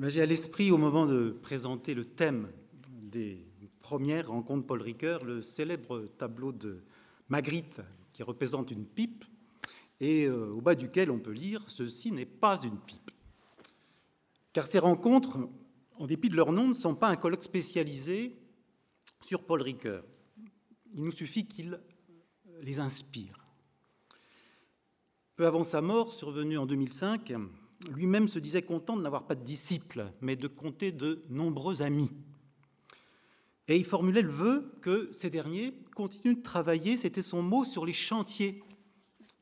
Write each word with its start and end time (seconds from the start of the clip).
J'ai 0.00 0.22
à 0.22 0.26
l'esprit, 0.26 0.70
au 0.70 0.78
moment 0.78 1.06
de 1.06 1.36
présenter 1.42 1.92
le 1.92 2.04
thème 2.04 2.52
des 3.02 3.44
premières 3.80 4.28
rencontres 4.28 4.64
Paul 4.64 4.80
Ricoeur, 4.80 5.24
le 5.24 5.42
célèbre 5.42 6.06
tableau 6.18 6.52
de 6.52 6.84
Magritte 7.28 7.80
qui 8.12 8.22
représente 8.22 8.70
une 8.70 8.86
pipe 8.86 9.24
et 9.98 10.26
euh, 10.26 10.52
au 10.52 10.60
bas 10.60 10.76
duquel 10.76 11.10
on 11.10 11.18
peut 11.18 11.32
lire 11.32 11.64
Ceci 11.66 12.12
n'est 12.12 12.26
pas 12.26 12.62
une 12.62 12.78
pipe. 12.78 13.10
Car 14.52 14.68
ces 14.68 14.78
rencontres, 14.78 15.36
en 15.96 16.06
dépit 16.06 16.28
de 16.28 16.36
leur 16.36 16.52
nom, 16.52 16.68
ne 16.68 16.74
sont 16.74 16.94
pas 16.94 17.08
un 17.08 17.16
colloque 17.16 17.42
spécialisé 17.42 18.38
sur 19.20 19.42
Paul 19.42 19.62
Ricoeur. 19.62 20.04
Il 20.94 21.02
nous 21.02 21.12
suffit 21.12 21.48
qu'il 21.48 21.80
les 22.62 22.78
inspire. 22.78 23.36
Peu 25.34 25.46
avant 25.46 25.64
sa 25.64 25.80
mort, 25.80 26.12
survenue 26.12 26.56
en 26.56 26.66
2005, 26.66 27.32
lui-même 27.90 28.28
se 28.28 28.38
disait 28.38 28.62
content 28.62 28.96
de 28.96 29.02
n'avoir 29.02 29.26
pas 29.26 29.34
de 29.34 29.44
disciples, 29.44 30.12
mais 30.20 30.36
de 30.36 30.48
compter 30.48 30.92
de 30.92 31.24
nombreux 31.28 31.82
amis. 31.82 32.10
Et 33.68 33.76
il 33.76 33.84
formulait 33.84 34.22
le 34.22 34.30
vœu 34.30 34.72
que 34.80 35.08
ces 35.12 35.30
derniers 35.30 35.74
continuent 35.94 36.38
de 36.38 36.42
travailler, 36.42 36.96
c'était 36.96 37.22
son 37.22 37.42
mot, 37.42 37.64
sur 37.64 37.84
les 37.84 37.92
chantiers 37.92 38.62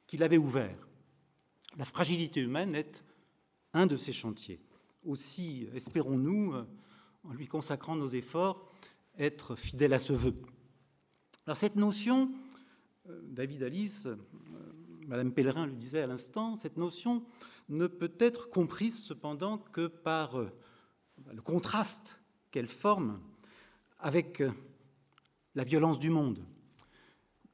qu'il 0.06 0.22
avait 0.22 0.38
ouverts. 0.38 0.88
La 1.78 1.84
fragilité 1.84 2.40
humaine 2.40 2.74
est 2.74 3.04
un 3.72 3.86
de 3.86 3.96
ces 3.96 4.12
chantiers. 4.12 4.60
Aussi, 5.04 5.68
espérons-nous, 5.74 6.54
en 7.24 7.32
lui 7.32 7.46
consacrant 7.46 7.96
nos 7.96 8.08
efforts, 8.08 8.70
être 9.18 9.56
fidèles 9.56 9.92
à 9.92 9.98
ce 9.98 10.12
vœu. 10.12 10.34
Alors 11.46 11.56
cette 11.56 11.76
notion, 11.76 12.32
euh, 13.08 13.20
David 13.28 13.62
Alice, 13.62 14.08
Madame 15.06 15.32
Pellerin 15.32 15.66
le 15.66 15.72
disait 15.72 16.02
à 16.02 16.06
l'instant, 16.08 16.56
cette 16.56 16.76
notion 16.76 17.22
ne 17.68 17.86
peut 17.86 18.12
être 18.18 18.50
comprise 18.50 18.98
cependant 18.98 19.58
que 19.58 19.86
par 19.86 20.36
euh, 20.36 20.50
le 21.32 21.40
contraste 21.40 22.20
qu'elle 22.50 22.66
forme 22.66 23.20
avec 24.00 24.42
la 25.54 25.62
violence 25.62 26.00
du 26.00 26.10
monde, 26.10 26.44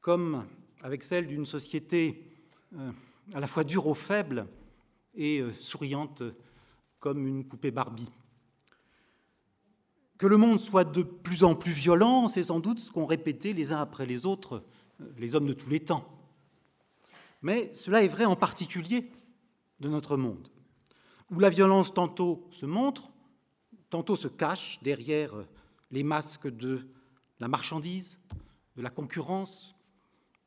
comme 0.00 0.46
avec 0.82 1.04
celle 1.04 1.26
d'une 1.26 1.44
société 1.44 2.26
à 3.34 3.38
la 3.38 3.46
fois 3.46 3.64
dure 3.64 3.86
aux 3.86 3.94
faibles 3.94 4.46
et 5.14 5.44
souriante 5.60 6.22
comme 6.98 7.26
une 7.26 7.44
poupée 7.44 7.70
Barbie. 7.70 8.10
Que 10.18 10.26
le 10.26 10.36
monde 10.36 10.58
soit 10.58 10.84
de 10.84 11.02
plus 11.02 11.44
en 11.44 11.54
plus 11.54 11.72
violent, 11.72 12.28
c'est 12.28 12.44
sans 12.44 12.60
doute 12.60 12.80
ce 12.80 12.90
qu'ont 12.90 13.06
répété 13.06 13.52
les 13.52 13.72
uns 13.72 13.80
après 13.80 14.06
les 14.06 14.26
autres 14.26 14.62
les 15.18 15.34
hommes 15.34 15.46
de 15.46 15.52
tous 15.52 15.70
les 15.70 15.80
temps. 15.80 16.11
Mais 17.42 17.74
cela 17.74 18.02
est 18.02 18.08
vrai 18.08 18.24
en 18.24 18.36
particulier 18.36 19.10
de 19.80 19.88
notre 19.88 20.16
monde, 20.16 20.48
où 21.30 21.40
la 21.40 21.50
violence 21.50 21.92
tantôt 21.92 22.48
se 22.52 22.66
montre, 22.66 23.10
tantôt 23.90 24.16
se 24.16 24.28
cache 24.28 24.78
derrière 24.82 25.34
les 25.90 26.04
masques 26.04 26.48
de 26.48 26.88
la 27.40 27.48
marchandise, 27.48 28.18
de 28.76 28.82
la 28.82 28.90
concurrence 28.90 29.74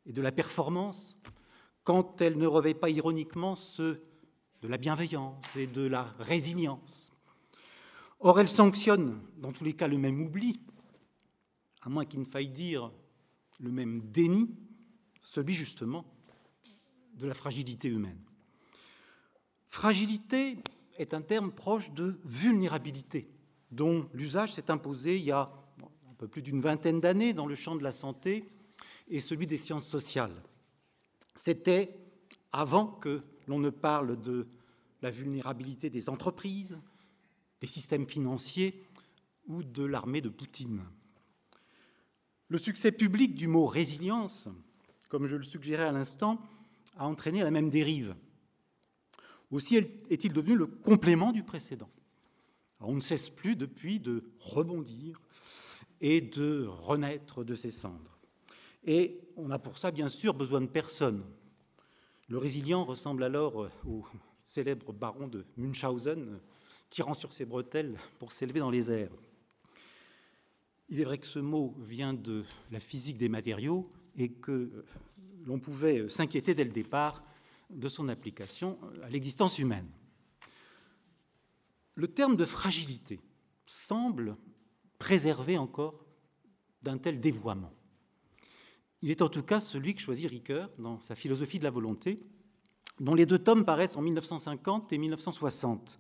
et 0.06 0.14
de 0.14 0.22
la 0.22 0.32
performance, 0.32 1.18
quand 1.84 2.22
elle 2.22 2.38
ne 2.38 2.48
revêt 2.48 2.74
pas 2.74 2.90
ironiquement 2.90 3.56
ceux 3.56 4.02
de 4.62 4.68
la 4.68 4.78
bienveillance 4.78 5.56
et 5.56 5.68
de 5.68 5.86
la 5.86 6.04
résilience. 6.20 7.12
Or, 8.20 8.40
elle 8.40 8.50
sanctionne 8.50 9.22
dans 9.38 9.52
tous 9.52 9.66
les 9.66 9.74
cas 9.74 9.88
le 9.88 9.98
même 9.98 10.22
oubli, 10.22 10.60
à 11.82 11.90
moins 11.90 12.06
qu'il 12.06 12.22
ne 12.22 12.26
faille 12.26 12.50
dire 12.50 12.92
le 13.60 13.72
même 13.72 14.02
déni, 14.12 14.50
celui 15.22 15.54
justement 15.54 16.06
de 17.16 17.28
la 17.28 17.34
fragilité 17.34 17.88
humaine. 17.88 18.20
Fragilité 19.68 20.58
est 20.98 21.14
un 21.14 21.22
terme 21.22 21.52
proche 21.52 21.92
de 21.92 22.20
vulnérabilité, 22.24 23.30
dont 23.72 24.10
l'usage 24.14 24.54
s'est 24.54 24.72
imposé 24.72 25.18
il 25.18 25.26
y 25.26 25.32
a 25.32 25.52
un 26.10 26.14
peu 26.18 26.28
plus 26.28 26.42
d'une 26.42 26.62
vingtaine 26.62 27.02
d'années 27.02 27.34
dans 27.34 27.46
le 27.46 27.56
champ 27.56 27.76
de 27.76 27.84
la 27.84 27.92
santé 27.92 28.50
et 29.08 29.20
celui 29.20 29.48
des 29.48 29.58
sciences 29.58 29.88
sociales. 29.88 30.36
C'était 31.36 31.96
avant 32.52 32.88
que 32.88 33.22
l'on 33.48 33.60
ne 33.60 33.70
parle 33.70 34.22
de 34.22 34.48
la 35.02 35.12
vulnérabilité 35.12 35.90
des 35.90 36.10
entreprises, 36.10 36.78
des 37.60 37.68
systèmes 37.68 38.08
financiers 38.08 38.84
ou 39.48 39.62
de 39.62 39.84
l'armée 39.84 40.22
de 40.22 40.30
Poutine. 40.30 40.82
Le 42.48 42.58
succès 42.58 42.92
public 42.92 43.36
du 43.36 43.48
mot 43.48 43.66
résilience, 43.66 44.48
comme 45.10 45.28
je 45.28 45.36
le 45.36 45.44
suggérais 45.44 45.86
à 45.86 45.92
l'instant, 45.92 46.40
a 46.98 47.08
entraîné 47.08 47.44
la 47.44 47.52
même 47.52 47.70
dérive. 47.70 48.16
Aussi 49.52 49.76
est-il 49.76 50.34
devenu 50.34 50.56
le 50.56 50.66
complément 50.66 51.32
du 51.32 51.44
précédent. 51.44 51.90
on 52.82 52.96
ne 52.96 53.00
cesse 53.00 53.30
plus 53.30 53.56
depuis 53.56 54.00
de 54.00 54.24
rebondir 54.40 55.22
et 56.02 56.22
de 56.22 56.66
renaître 56.68 57.44
de 57.44 57.56
ses 57.56 57.70
cendres. 57.70 58.20
Et 58.84 59.20
on 59.36 59.50
a 59.52 59.60
pour 59.60 59.78
ça, 59.78 59.92
bien 59.92 60.10
sûr, 60.10 60.34
besoin 60.34 60.62
de 60.62 60.68
personne. 60.68 61.24
Le 62.28 62.38
résilient 62.38 62.86
ressemble 62.86 63.24
alors 63.24 63.70
au 63.88 64.04
célèbre 64.42 64.94
baron 64.94 65.28
de 65.28 65.46
Munchausen, 65.58 66.40
tirant 66.90 67.14
sur 67.14 67.34
ses 67.34 67.46
bretelles 67.46 67.98
pour 68.20 68.32
s'élever 68.32 68.60
dans 68.60 68.70
les 68.70 68.92
airs. 68.92 69.12
Il 70.90 71.00
est 71.00 71.04
vrai 71.04 71.18
que 71.18 71.26
ce 71.26 71.40
mot 71.40 71.76
vient 71.80 72.14
de 72.14 72.44
la 72.72 72.80
physique 72.80 73.18
des 73.18 73.30
matériaux 73.30 73.84
et 74.16 74.30
que 74.30 74.86
l'on 75.46 75.60
pouvait 75.60 76.10
s'inquiéter 76.10 76.56
dès 76.56 76.64
le 76.64 76.72
départ 76.72 77.24
de 77.70 77.88
son 77.88 78.10
application 78.10 78.78
à 79.04 79.10
l'existence 79.10 79.60
humaine. 79.60 79.90
Le 81.96 82.08
terme 82.08 82.36
de 82.36 82.46
fragilité 82.46 83.20
semble 83.66 84.36
préserver 85.00 85.58
encore 85.58 86.06
d'un 86.82 86.98
tel 86.98 87.20
dévoiement. 87.20 87.74
Il 89.02 89.12
est 89.12 89.22
en 89.22 89.30
tout 89.30 89.44
cas 89.44 89.60
celui 89.60 89.96
que 89.96 90.02
choisit 90.02 90.30
Ricoeur 90.30 90.70
dans 90.78 91.00
sa 91.00 91.16
philosophie 91.16 91.60
de 91.60 91.64
la 91.64 91.72
volonté, 91.72 92.24
dont 93.00 93.14
les 93.14 93.26
deux 93.26 93.40
tomes 93.40 93.66
paraissent 93.66 93.98
en 93.98 94.02
1950 94.02 94.94
et 94.94 94.98
1960. 94.98 96.00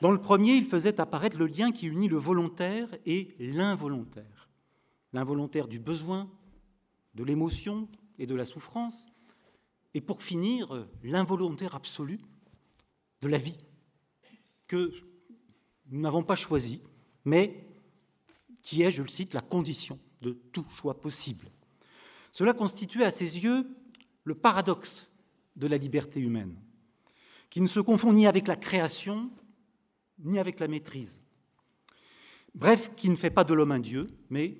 Dans 0.00 0.10
le 0.10 0.20
premier, 0.20 0.54
il 0.54 0.66
faisait 0.66 1.00
apparaître 1.00 1.38
le 1.38 1.46
lien 1.46 1.72
qui 1.72 1.86
unit 1.86 2.08
le 2.08 2.16
volontaire 2.16 2.88
et 3.06 3.34
l'involontaire. 3.38 4.48
L'involontaire 5.12 5.68
du 5.68 5.78
besoin, 5.78 6.30
de 7.14 7.24
l'émotion 7.24 7.88
et 8.22 8.26
de 8.26 8.36
la 8.36 8.44
souffrance, 8.44 9.06
et 9.94 10.00
pour 10.00 10.22
finir, 10.22 10.86
l'involontaire 11.02 11.74
absolu 11.74 12.20
de 13.20 13.26
la 13.26 13.36
vie, 13.36 13.58
que 14.68 14.92
nous 15.90 16.00
n'avons 16.00 16.22
pas 16.22 16.36
choisi, 16.36 16.80
mais 17.24 17.66
qui 18.62 18.82
est, 18.82 18.92
je 18.92 19.02
le 19.02 19.08
cite, 19.08 19.34
la 19.34 19.40
condition 19.40 19.98
de 20.20 20.30
tout 20.52 20.64
choix 20.70 21.00
possible. 21.00 21.50
Cela 22.30 22.54
constitue 22.54 23.02
à 23.02 23.10
ses 23.10 23.42
yeux 23.42 23.66
le 24.22 24.36
paradoxe 24.36 25.10
de 25.56 25.66
la 25.66 25.76
liberté 25.76 26.20
humaine, 26.20 26.56
qui 27.50 27.60
ne 27.60 27.66
se 27.66 27.80
confond 27.80 28.12
ni 28.12 28.28
avec 28.28 28.46
la 28.46 28.54
création, 28.54 29.32
ni 30.20 30.38
avec 30.38 30.60
la 30.60 30.68
maîtrise. 30.68 31.18
Bref, 32.54 32.94
qui 32.94 33.10
ne 33.10 33.16
fait 33.16 33.30
pas 33.30 33.42
de 33.42 33.52
l'homme 33.52 33.72
un 33.72 33.80
Dieu, 33.80 34.16
mais 34.30 34.58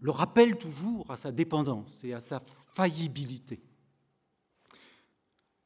le 0.00 0.10
rappelle 0.10 0.56
toujours 0.56 1.10
à 1.10 1.16
sa 1.16 1.30
dépendance 1.30 2.04
et 2.04 2.14
à 2.14 2.20
sa 2.20 2.42
faillibilité. 2.72 3.60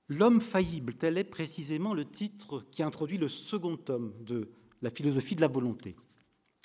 L'homme 0.09 0.41
faillible, 0.41 0.95
tel 0.95 1.17
est 1.17 1.25
précisément 1.25 1.95
le 1.95 2.05
titre 2.05 2.67
qui 2.71 2.83
introduit 2.83 3.17
le 3.17 3.29
second 3.29 3.77
tome 3.77 4.13
de 4.21 4.51
la 4.83 4.91
philosophie 4.91 5.35
de 5.35 5.41
la 5.41 5.49
volonté. 5.49 5.97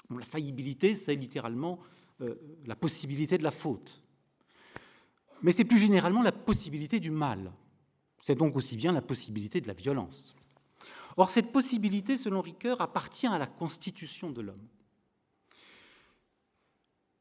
La 0.09 0.25
faillibilité, 0.25 0.95
c'est 0.95 1.15
littéralement 1.15 1.79
euh, 2.21 2.35
la 2.65 2.75
possibilité 2.75 3.37
de 3.37 3.43
la 3.43 3.51
faute. 3.51 4.01
Mais 5.41 5.51
c'est 5.51 5.63
plus 5.63 5.77
généralement 5.77 6.21
la 6.21 6.33
possibilité 6.33 6.99
du 6.99 7.11
mal. 7.11 7.53
C'est 8.17 8.35
donc 8.35 8.55
aussi 8.57 8.75
bien 8.75 8.91
la 8.91 9.01
possibilité 9.01 9.61
de 9.61 9.67
la 9.67 9.73
violence. 9.73 10.35
Or, 11.15 11.31
cette 11.31 11.51
possibilité, 11.51 12.17
selon 12.17 12.41
Ricoeur, 12.41 12.81
appartient 12.81 13.27
à 13.27 13.37
la 13.37 13.47
constitution 13.47 14.31
de 14.31 14.41
l'homme. 14.41 14.67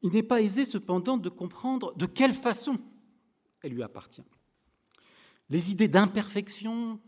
Il 0.02 0.12
n'est 0.12 0.22
pas 0.22 0.40
aisé 0.40 0.64
cependant 0.64 1.16
de 1.16 1.28
comprendre 1.28 1.96
de 1.96 2.06
quelle 2.06 2.34
façon 2.34 2.78
elle 3.62 3.72
lui 3.72 3.82
appartient. 3.82 4.22
Les 5.50 5.72
idées 5.72 5.88
d'imperfection 5.88 7.00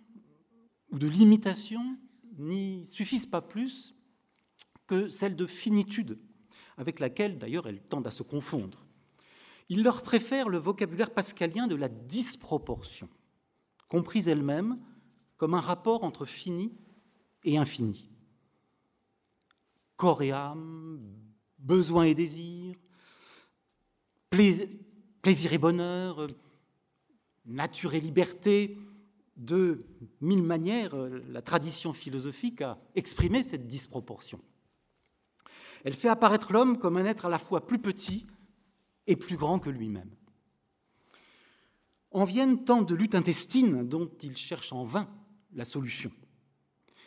ou 0.91 0.99
de 0.99 1.07
limitation 1.07 1.99
n'y 2.39 2.87
suffisent 2.87 3.27
pas 3.27 3.43
plus 3.43 3.95
que 4.87 5.09
celles 5.09 5.37
de 5.37 5.47
finitude, 5.47 6.19
avec 6.77 6.99
laquelle 6.99 7.39
d'ailleurs 7.39 7.69
elles 7.69 7.83
tendent 7.83 8.07
à 8.07 8.11
se 8.11 8.23
confondre. 8.23 8.85
Il 9.69 9.85
leur 9.85 10.03
préfère 10.03 10.49
le 10.49 10.59
vocabulaire 10.59 11.13
pascalien 11.13 11.69
de 11.69 11.77
la 11.77 11.89
disproportion, 11.89 13.09
comprise 13.89 14.29
elle-même 14.29 14.81
comme 15.37 15.55
un 15.55 15.61
rapport 15.61 16.03
entre 16.03 16.25
fini 16.25 16.73
et 17.45 17.57
infini. 17.57 18.11
Corps 19.97 20.23
besoin 21.61 22.05
et 22.05 22.15
désir, 22.15 22.77
plaisir 24.31 25.53
et 25.53 25.59
bonheur, 25.59 26.27
nature 27.47 27.95
et 27.95 28.01
liberté, 28.01 28.79
de 29.37 29.79
mille 30.21 30.43
manières, 30.43 30.95
la 30.95 31.43
tradition 31.43 31.93
philosophique 31.93 32.61
a 32.61 32.79
exprimé 32.95 33.43
cette 33.43 33.67
disproportion. 33.67 34.41
Elle 35.85 35.95
fait 35.95 36.09
apparaître 36.09 36.53
l'homme 36.53 36.79
comme 36.79 36.99
un 36.99 37.07
être 37.07 37.25
à 37.25 37.31
la 37.31 37.39
fois 37.39 37.67
plus 37.67 37.79
petit 37.79 38.27
et 39.07 39.17
plus 39.17 39.37
grand 39.37 39.59
que 39.59 39.71
lui-même. 39.71 40.11
En 42.11 42.25
viennent 42.25 42.65
tant 42.65 42.83
de 42.83 42.95
luttes 42.95 43.15
intestines 43.15 43.89
dont 43.89 44.11
il 44.23 44.37
cherche 44.37 44.73
en 44.73 44.85
vain 44.85 45.09
la 45.55 45.65
solution. 45.65 46.13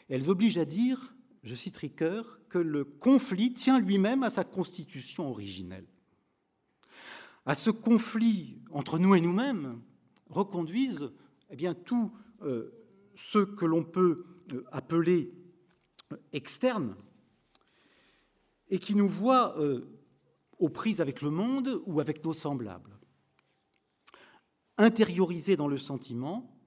Elles 0.09 0.29
obligent 0.29 0.57
à 0.57 0.65
dire, 0.65 1.15
je 1.43 1.55
cite 1.55 1.77
Ricoeur, 1.77 2.39
que 2.49 2.57
le 2.57 2.85
conflit 2.85 3.53
tient 3.53 3.79
lui-même 3.79 4.23
à 4.23 4.29
sa 4.29 4.43
constitution 4.43 5.29
originelle. 5.29 5.87
À 7.45 7.55
ce 7.55 7.69
conflit 7.69 8.61
entre 8.71 8.97
nous 8.97 9.15
et 9.15 9.21
nous-mêmes 9.21 9.81
reconduisent 10.29 11.11
eh 11.49 11.55
bien, 11.55 11.73
tout 11.73 12.11
euh, 12.41 12.71
que 13.57 13.65
l'on 13.65 13.83
peut 13.83 14.25
euh, 14.53 14.63
appeler 14.71 15.33
euh, 16.11 16.17
externe 16.31 16.95
et 18.69 18.79
qui 18.79 18.95
nous 18.95 19.07
voit 19.07 19.55
aux 20.57 20.69
prises 20.69 20.99
avec 20.99 21.21
le 21.21 21.29
monde 21.29 21.83
ou 21.85 21.99
avec 21.99 22.23
nos 22.23 22.33
semblables. 22.33 22.97
Intériorisé 24.77 25.55
dans 25.55 25.67
le 25.67 25.77
sentiment, 25.77 26.59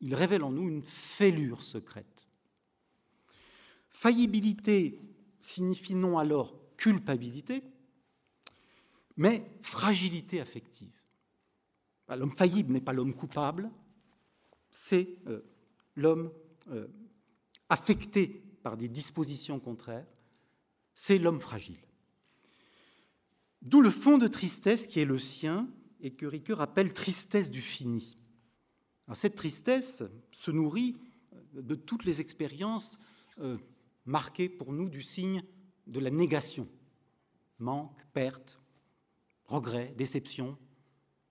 il 0.00 0.16
révèle 0.16 0.42
en 0.42 0.50
nous 0.50 0.68
une 0.68 0.82
fêlure 0.82 1.62
secrète. 1.62 2.11
Faillibilité 3.92 5.00
signifie 5.38 5.94
non 5.94 6.18
alors 6.18 6.56
culpabilité, 6.76 7.62
mais 9.16 9.44
fragilité 9.60 10.40
affective. 10.40 10.92
L'homme 12.08 12.32
faillible 12.32 12.72
n'est 12.72 12.80
pas 12.80 12.92
l'homme 12.92 13.14
coupable, 13.14 13.70
c'est 14.70 15.16
euh, 15.28 15.40
l'homme 15.96 16.32
euh, 16.70 16.88
affecté 17.68 18.42
par 18.62 18.76
des 18.76 18.88
dispositions 18.88 19.60
contraires, 19.60 20.06
c'est 20.94 21.18
l'homme 21.18 21.40
fragile. 21.40 21.78
D'où 23.62 23.80
le 23.80 23.90
fond 23.90 24.18
de 24.18 24.26
tristesse 24.26 24.86
qui 24.86 25.00
est 25.00 25.04
le 25.04 25.18
sien 25.18 25.68
et 26.00 26.12
que 26.12 26.26
Ricoeur 26.26 26.60
appelle 26.60 26.92
tristesse 26.92 27.50
du 27.50 27.62
fini. 27.62 28.16
cette 29.14 29.36
tristesse 29.36 30.02
se 30.32 30.50
nourrit 30.50 30.96
de 31.54 31.74
toutes 31.74 32.04
les 32.04 32.20
expériences 32.20 32.98
euh, 33.38 33.56
marquées 34.04 34.48
pour 34.48 34.72
nous 34.72 34.88
du 34.88 35.02
signe 35.02 35.42
de 35.86 36.00
la 36.00 36.10
négation. 36.10 36.68
Manque, 37.58 38.04
perte, 38.12 38.58
regret, 39.46 39.94
déception, 39.96 40.56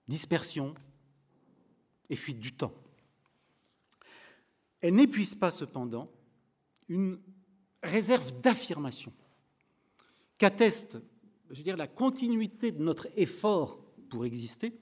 dispersion 0.08 0.74
et 2.08 2.16
fuite 2.16 2.40
du 2.40 2.52
temps. 2.52 2.74
Elle 4.80 4.96
n'épuise 4.96 5.34
pas 5.34 5.50
cependant 5.50 6.08
une 6.88 7.20
réserve 7.82 8.40
d'affirmation 8.40 9.12
qu'atteste 10.38 10.98
je 11.52 11.62
veux 11.62 11.76
la 11.76 11.86
continuité 11.86 12.72
de 12.72 12.82
notre 12.82 13.08
effort 13.16 13.78
pour 14.08 14.24
exister, 14.24 14.72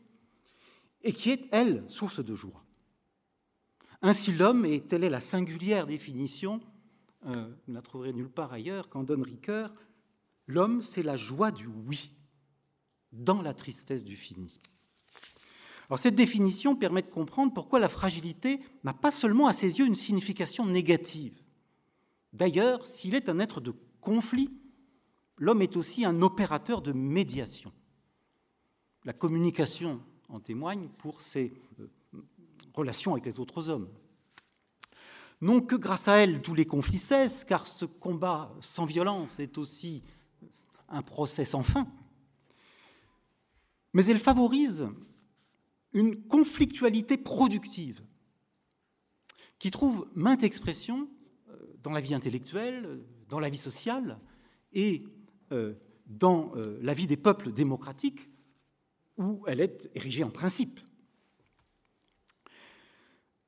et 1.03 1.13
qui 1.13 1.31
est, 1.31 1.47
elle, 1.51 1.85
source 1.89 2.25
de 2.25 2.35
joie. 2.35 2.65
Ainsi 4.03 4.33
l'homme, 4.33 4.65
et 4.65 4.81
telle 4.81 5.05
est 5.05 5.11
la 5.11 5.21
singulière 5.21 5.87
définition, 5.87 6.61
euh, 7.27 7.49
vous 7.67 7.73
ne 7.73 7.75
la 7.75 7.83
trouverez 7.83 8.13
nulle 8.13 8.31
part 8.31 8.53
ailleurs 8.53 8.89
qu'en 8.89 9.03
donne 9.03 9.23
Ricoeur, 9.23 9.73
l'homme, 10.47 10.83
c'est 10.83 11.03
la 11.03 11.17
joie 11.17 11.51
du 11.51 11.67
oui, 11.67 12.15
dans 13.13 13.43
la 13.43 13.55
tristesse 13.55 14.05
du 14.05 14.17
fini. 14.17 14.61
Alors 15.89 15.99
cette 15.99 16.15
définition 16.15 16.77
permet 16.77 17.03
de 17.03 17.09
comprendre 17.09 17.53
pourquoi 17.53 17.81
la 17.81 17.89
fragilité 17.89 18.61
n'a 18.85 18.95
pas 18.95 19.11
seulement 19.11 19.49
à 19.49 19.53
ses 19.53 19.81
yeux 19.81 19.87
une 19.87 19.97
signification 19.97 20.65
négative. 20.65 21.43
D'ailleurs, 22.33 22.87
s'il 22.87 23.17
est 23.17 23.29
un 23.29 23.41
être 23.41 23.61
de 23.61 23.75
conflit, 24.01 24.51
l'homme 25.37 25.63
est 25.63 25.77
aussi 25.77 26.05
un 26.05 26.23
opérateur 26.23 26.81
de 26.81 26.93
médiation. 26.93 27.73
La 29.05 29.13
communication 29.13 30.01
en 30.29 30.39
témoigne 30.39 30.89
pour 30.99 31.23
ses 31.23 31.53
euh, 31.81 31.89
relations 32.73 33.13
avec 33.13 33.27
les 33.27 33.41
autres 33.41 33.69
hommes. 33.69 33.89
Non 35.41 35.61
que 35.61 35.75
grâce 35.75 36.09
à 36.09 36.17
elle 36.17 36.43
tous 36.43 36.55
les 36.55 36.67
conflits 36.67 36.99
cessent, 36.99 37.45
car 37.45 37.67
ce 37.67 37.85
combat 37.85 38.55
sans 38.61 38.85
violence 38.85 39.41
est 39.41 39.57
aussi 39.57 40.05
un 40.89 41.03
procès 41.03 41.45
sans 41.45 41.63
fin. 41.63 41.91
Mais 43.95 44.05
elle 44.07 44.19
favorise 44.19 44.89
une 45.93 46.23
conflictualité 46.23 47.17
productive 47.17 48.03
qui 49.59 49.71
trouve 49.71 50.09
maintes 50.15 50.43
expressions 50.43 51.09
euh, 51.49 51.77
dans 51.83 51.93
la 51.93 52.01
vie 52.01 52.15
intellectuelle, 52.15 53.05
dans 53.29 53.41
la 53.41 53.51
vie 53.51 53.59
sociale 53.59 54.19
et 54.73 55.05
euh, 55.53 55.75
dans 56.07 56.53
euh, 56.57 56.79
la 56.83 56.95
vie 56.95 57.07
des 57.07 57.17
peuples 57.17 57.53
démocratiques 57.53 58.29
où 59.17 59.45
elle 59.47 59.61
est 59.61 59.91
érigée 59.95 60.25
en 60.25 60.31
principe. 60.31 60.81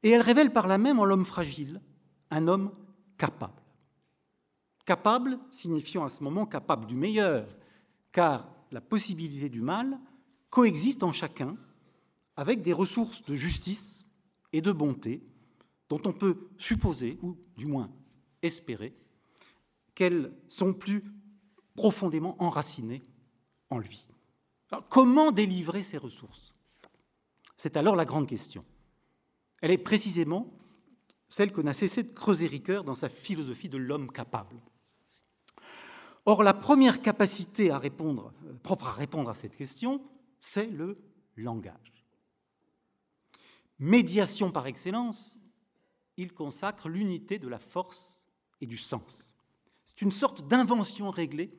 Et 0.02 0.10
elle 0.10 0.20
révèle 0.20 0.52
par 0.52 0.66
là 0.66 0.78
même 0.78 0.98
en 0.98 1.04
l'homme 1.04 1.24
fragile 1.24 1.80
un 2.30 2.48
homme 2.48 2.72
capable. 3.18 3.62
Capable 4.84 5.38
signifiant 5.50 6.04
à 6.04 6.08
ce 6.08 6.24
moment 6.24 6.46
capable 6.46 6.86
du 6.86 6.94
meilleur, 6.94 7.46
car 8.10 8.48
la 8.72 8.80
possibilité 8.80 9.48
du 9.48 9.60
mal 9.60 9.98
coexiste 10.50 11.02
en 11.02 11.12
chacun 11.12 11.56
avec 12.36 12.62
des 12.62 12.72
ressources 12.72 13.24
de 13.24 13.34
justice 13.34 14.06
et 14.52 14.60
de 14.60 14.72
bonté 14.72 15.22
dont 15.88 16.00
on 16.06 16.12
peut 16.12 16.48
supposer, 16.58 17.18
ou 17.22 17.36
du 17.56 17.66
moins 17.66 17.90
espérer, 18.40 18.94
qu'elles 19.94 20.32
sont 20.48 20.72
plus 20.72 21.04
profondément 21.74 22.42
enraciné 22.42 23.02
en 23.70 23.78
lui. 23.78 24.08
comment 24.88 25.32
délivrer 25.32 25.82
ces 25.82 25.98
ressources? 25.98 26.52
C'est 27.56 27.76
alors 27.76 27.94
la 27.94 28.06
grande 28.06 28.26
question. 28.26 28.64
Elle 29.62 29.70
est 29.70 29.78
précisément 29.78 30.52
celle 31.28 31.52
que 31.52 31.62
n'a 31.62 31.72
cessé 31.72 32.02
de 32.02 32.12
creuser 32.12 32.46
Ricoeur 32.46 32.84
dans 32.84 32.94
sa 32.94 33.08
philosophie 33.08 33.70
de 33.70 33.78
l'homme 33.78 34.12
capable. 34.12 34.60
Or, 36.26 36.42
la 36.42 36.52
première 36.52 37.00
capacité 37.00 37.70
à 37.70 37.78
répondre, 37.78 38.34
euh, 38.44 38.52
propre 38.62 38.88
à 38.88 38.92
répondre 38.92 39.30
à 39.30 39.34
cette 39.34 39.56
question, 39.56 40.02
c'est 40.38 40.66
le 40.66 40.98
langage. 41.36 42.04
Médiation 43.78 44.52
par 44.52 44.66
excellence, 44.66 45.38
il 46.16 46.34
consacre 46.34 46.88
l'unité 46.88 47.38
de 47.38 47.48
la 47.48 47.58
force 47.58 48.28
et 48.60 48.66
du 48.66 48.76
sens. 48.76 49.34
C'est 49.84 50.02
une 50.02 50.12
sorte 50.12 50.46
d'invention 50.46 51.10
réglée 51.10 51.50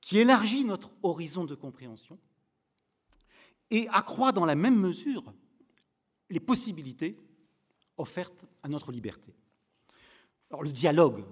qui 0.00 0.18
élargit 0.18 0.64
notre 0.64 0.90
horizon 1.02 1.44
de 1.44 1.54
compréhension 1.54 2.18
et 3.70 3.86
accroît 3.88 4.32
dans 4.32 4.44
la 4.44 4.54
même 4.54 4.78
mesure 4.78 5.32
les 6.32 6.40
possibilités 6.40 7.18
offertes 7.98 8.44
à 8.62 8.68
notre 8.68 8.90
liberté. 8.90 9.34
Alors 10.50 10.62
le 10.62 10.72
dialogue, 10.72 11.24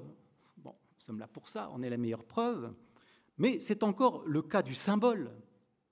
bon, 0.58 0.70
nous 0.70 1.00
sommes 1.00 1.18
là 1.18 1.26
pour 1.26 1.48
ça, 1.48 1.70
on 1.72 1.82
est 1.82 1.90
la 1.90 1.96
meilleure 1.96 2.24
preuve, 2.24 2.72
mais 3.38 3.58
c'est 3.60 3.82
encore 3.82 4.22
le 4.26 4.42
cas 4.42 4.62
du 4.62 4.74
symbole, 4.74 5.30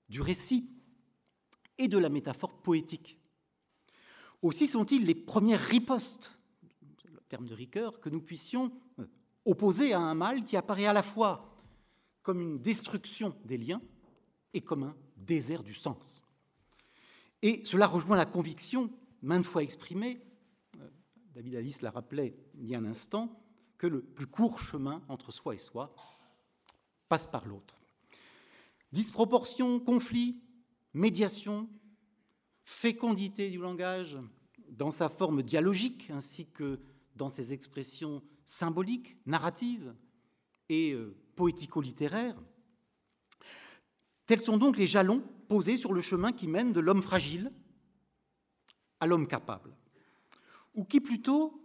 du 0.09 0.21
récit 0.21 0.69
et 1.77 1.87
de 1.87 1.97
la 1.97 2.09
métaphore 2.09 2.61
poétique. 2.61 3.19
Aussi 4.41 4.67
sont-ils 4.67 5.05
les 5.05 5.15
premières 5.15 5.59
ripostes, 5.59 6.39
le 7.03 7.19
terme 7.27 7.47
de 7.47 7.53
Ricoeur, 7.53 7.99
que 7.99 8.09
nous 8.09 8.21
puissions 8.21 8.71
opposer 9.43 9.93
à 9.93 9.99
un 9.99 10.13
mal 10.13 10.43
qui 10.43 10.55
apparaît 10.55 10.85
à 10.85 10.93
la 10.93 11.01
fois 11.01 11.57
comme 12.21 12.39
une 12.39 12.59
destruction 12.59 13.35
des 13.43 13.57
liens 13.57 13.81
et 14.53 14.61
comme 14.61 14.83
un 14.83 14.95
désert 15.17 15.63
du 15.63 15.73
sens. 15.73 16.21
Et 17.41 17.63
cela 17.63 17.87
rejoint 17.87 18.17
la 18.17 18.25
conviction, 18.25 18.91
maintes 19.21 19.45
fois 19.45 19.63
exprimée, 19.63 20.21
euh, 20.79 20.89
David 21.33 21.55
Alice 21.55 21.81
l'a 21.81 21.91
rappelé 21.91 22.35
il 22.55 22.67
y 22.67 22.75
a 22.75 22.79
un 22.79 22.85
instant, 22.85 23.41
que 23.77 23.87
le 23.87 24.01
plus 24.01 24.27
court 24.27 24.59
chemin 24.59 25.01
entre 25.07 25.31
soi 25.31 25.55
et 25.55 25.57
soi 25.57 25.95
passe 27.07 27.27
par 27.27 27.47
l'autre. 27.47 27.79
Disproportion, 28.91 29.79
conflit, 29.79 30.41
médiation, 30.93 31.69
fécondité 32.65 33.49
du 33.49 33.57
langage 33.57 34.17
dans 34.69 34.91
sa 34.91 35.09
forme 35.09 35.41
dialogique 35.41 36.09
ainsi 36.11 36.47
que 36.47 36.79
dans 37.15 37.29
ses 37.29 37.53
expressions 37.53 38.21
symboliques, 38.45 39.17
narratives 39.25 39.95
et 40.69 40.91
euh, 40.93 41.15
poético-littéraire. 41.35 42.35
Tels 44.25 44.41
sont 44.41 44.57
donc 44.57 44.77
les 44.77 44.87
jalons 44.87 45.23
posés 45.47 45.77
sur 45.77 45.93
le 45.93 46.01
chemin 46.01 46.31
qui 46.31 46.47
mène 46.47 46.71
de 46.73 46.79
l'homme 46.79 47.01
fragile 47.01 47.49
à 48.99 49.07
l'homme 49.07 49.27
capable, 49.27 49.75
ou 50.75 50.83
qui 50.83 50.99
plutôt 51.01 51.61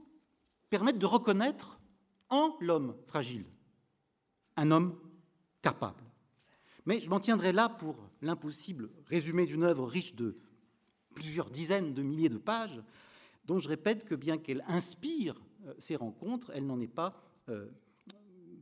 permettent 0.70 0.98
de 0.98 1.06
reconnaître 1.06 1.80
en 2.30 2.56
l'homme 2.60 2.96
fragile 3.06 3.44
un 4.56 4.70
homme 4.70 4.98
capable. 5.62 6.02
Mais 6.86 7.00
je 7.00 7.08
m'en 7.08 7.20
tiendrai 7.20 7.52
là 7.52 7.68
pour 7.68 7.96
l'impossible 8.22 8.90
résumé 9.06 9.46
d'une 9.46 9.64
œuvre 9.64 9.86
riche 9.86 10.14
de 10.14 10.36
plusieurs 11.14 11.50
dizaines 11.50 11.94
de 11.94 12.02
milliers 12.02 12.28
de 12.28 12.38
pages, 12.38 12.80
dont 13.46 13.58
je 13.58 13.68
répète 13.68 14.04
que 14.04 14.14
bien 14.14 14.38
qu'elle 14.38 14.64
inspire 14.68 15.40
euh, 15.66 15.74
ces 15.78 15.96
rencontres, 15.96 16.50
elle 16.54 16.66
n'en 16.66 16.80
est 16.80 16.86
pas 16.86 17.22
euh, 17.48 17.66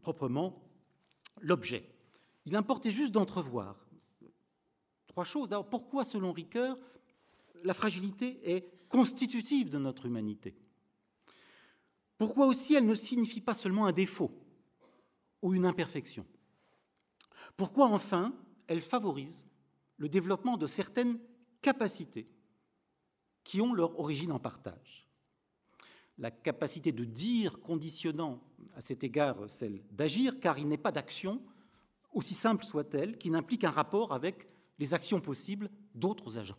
proprement 0.03 0.63
l'objet. 1.41 1.89
Il 2.45 2.57
importait 2.57 2.91
juste 2.91 3.13
d'entrevoir 3.13 3.87
trois 5.07 5.25
choses. 5.25 5.49
D'abord, 5.49 5.69
pourquoi, 5.69 6.05
selon 6.05 6.33
Ricoeur, 6.33 6.79
la 7.65 7.75
fragilité 7.75 8.41
est 8.45 8.89
constitutive 8.89 9.71
de 9.71 9.79
notre 9.79 10.07
humanité. 10.07 10.55
Pourquoi 12.19 12.47
aussi 12.47 12.75
elle 12.75 12.87
ne 12.87 12.95
signifie 12.95 13.41
pas 13.41 13.55
seulement 13.55 13.87
un 13.87 13.93
défaut 13.93 14.31
ou 15.41 15.55
une 15.55 15.67
imperfection? 15.67 16.27
Pourquoi, 17.57 17.87
enfin, 17.87 18.35
elle 18.67 18.83
favorise 18.83 19.45
le 19.97 20.09
développement 20.09 20.57
de 20.57 20.67
certaines 20.67 21.19
capacités 21.61 22.27
qui 23.45 23.61
ont 23.61 23.75
leur 23.75 23.99
origine 23.99 24.33
en 24.33 24.39
partage? 24.39 25.09
La 26.19 26.31
capacité 26.31 26.93
de 26.93 27.05
dire 27.05 27.61
conditionnant 27.61 28.41
à 28.75 28.81
cet 28.81 29.03
égard 29.03 29.49
celle 29.49 29.83
d'agir, 29.91 30.39
car 30.39 30.59
il 30.59 30.69
n'est 30.69 30.77
pas 30.77 30.93
d'action, 30.93 31.43
aussi 32.13 32.35
simple 32.35 32.65
soit-elle, 32.65 33.19
qui 33.19 33.31
n'implique 33.31 33.65
un 33.65 33.71
rapport 33.71 34.13
avec 34.13 34.47
les 34.79 34.95
actions 34.95 35.21
possibles 35.21 35.71
d'autres 35.95 36.39
agents. 36.39 36.59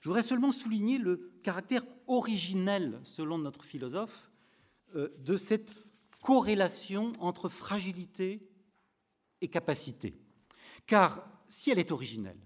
Je 0.00 0.08
voudrais 0.08 0.22
seulement 0.22 0.52
souligner 0.52 0.98
le 0.98 1.32
caractère 1.42 1.84
originel, 2.06 3.00
selon 3.04 3.38
notre 3.38 3.64
philosophe, 3.64 4.30
euh, 4.94 5.08
de 5.18 5.36
cette 5.36 5.74
corrélation 6.20 7.12
entre 7.18 7.48
fragilité 7.48 8.48
et 9.40 9.48
capacité. 9.48 10.14
Car 10.86 11.26
si 11.48 11.70
elle 11.70 11.78
est 11.78 11.92
originelle, 11.92 12.40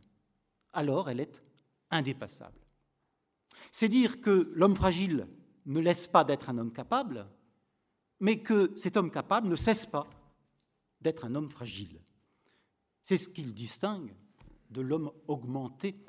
alors 0.72 1.10
elle 1.10 1.20
est 1.20 1.42
indépassable. 1.90 2.58
C'est 3.72 3.88
dire 3.88 4.20
que 4.20 4.50
l'homme 4.54 4.76
fragile 4.76 5.26
ne 5.66 5.80
laisse 5.80 6.06
pas 6.06 6.24
d'être 6.24 6.50
un 6.50 6.58
homme 6.58 6.72
capable, 6.72 7.26
mais 8.20 8.40
que 8.40 8.72
cet 8.76 8.96
homme 8.96 9.10
capable 9.10 9.48
ne 9.48 9.56
cesse 9.56 9.86
pas 9.86 10.06
d'être 11.00 11.24
un 11.24 11.34
homme 11.34 11.50
fragile. 11.50 12.00
C'est 13.02 13.16
ce 13.16 13.28
qu'il 13.28 13.54
distingue 13.54 14.14
de 14.70 14.80
l'homme 14.80 15.12
augmenté 15.28 16.04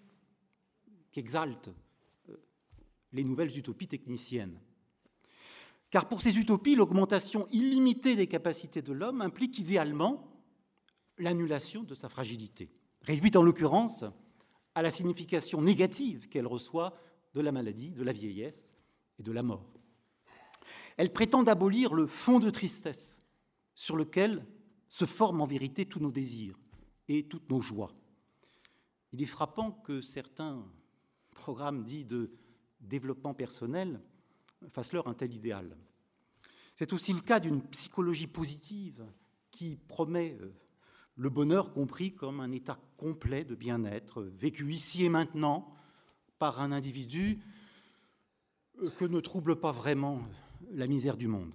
qui 1.16 1.22
exalte 1.22 1.70
euh, 2.28 2.36
les 3.14 3.24
nouvelles 3.24 3.58
utopies 3.58 3.88
techniciennes. 3.88 4.60
Car 5.90 6.10
pour 6.10 6.22
ces 6.22 6.38
utopies, 6.38 6.76
l'augmentation 6.76 7.48
illimitée 7.54 8.18
des 8.18 8.28
capacités 8.28 8.82
de 8.82 8.92
l'homme 8.92 9.22
implique 9.22 9.58
idéalement 9.58 10.28
l'annulation 11.18 11.84
de 11.84 11.96
sa 11.96 12.10
fragilité, 12.10 12.70
réduite 13.02 13.38
en 13.38 13.44
l'occurrence 13.44 14.04
à 14.76 14.82
la 14.82 14.90
signification 14.90 15.62
négative 15.62 16.28
qu'elle 16.28 16.48
reçoit 16.48 17.00
de 17.34 17.40
la 17.40 17.54
maladie, 17.54 17.92
de 17.92 18.04
la 18.04 18.12
vieillesse 18.12 18.74
et 19.18 19.24
de 19.24 19.32
la 19.32 19.42
mort. 19.42 19.72
Elle 20.98 21.14
prétend 21.14 21.46
abolir 21.46 21.94
le 21.94 22.08
fond 22.08 22.40
de 22.40 22.50
tristesse 22.50 23.20
sur 23.74 23.96
lequel 23.96 24.46
se 24.90 25.06
forment 25.06 25.40
en 25.40 25.48
vérité 25.48 25.86
tous 25.86 26.02
nos 26.02 26.12
désirs 26.12 26.60
et 27.08 27.26
toutes 27.30 27.50
nos 27.50 27.62
joies. 27.62 27.94
Il 29.14 29.24
est 29.24 29.28
frappant 29.28 29.72
que 29.72 30.02
certains 30.02 30.68
programmes 31.46 31.84
dits 31.84 32.06
de 32.06 32.32
développement 32.80 33.36
personnel 33.36 34.02
fassent 34.68 34.94
leur 34.94 35.08
un 35.08 35.14
tel 35.14 35.32
idéal. 35.32 35.78
C'est 36.76 36.92
aussi 36.92 37.14
le 37.14 37.22
cas 37.22 37.40
d'une 37.40 37.62
psychologie 37.62 38.26
positive 38.26 39.06
qui 39.52 39.78
promet 39.88 40.40
euh, 40.42 40.56
le 41.16 41.30
bonheur 41.30 41.72
compris 41.72 42.16
comme 42.16 42.40
un 42.40 42.52
état 42.52 42.80
complet 42.98 43.46
de 43.46 43.54
bien-être, 43.54 44.24
vécu 44.24 44.74
ici 44.74 45.06
et 45.06 45.10
maintenant 45.10 45.72
par 46.40 46.62
un 46.62 46.72
individu 46.72 47.38
euh, 48.82 48.90
que 48.98 49.06
ne 49.06 49.20
trouble 49.20 49.58
pas 49.60 49.72
vraiment 49.72 50.24
la 50.72 50.88
misère 50.88 51.16
du 51.16 51.28
monde. 51.28 51.54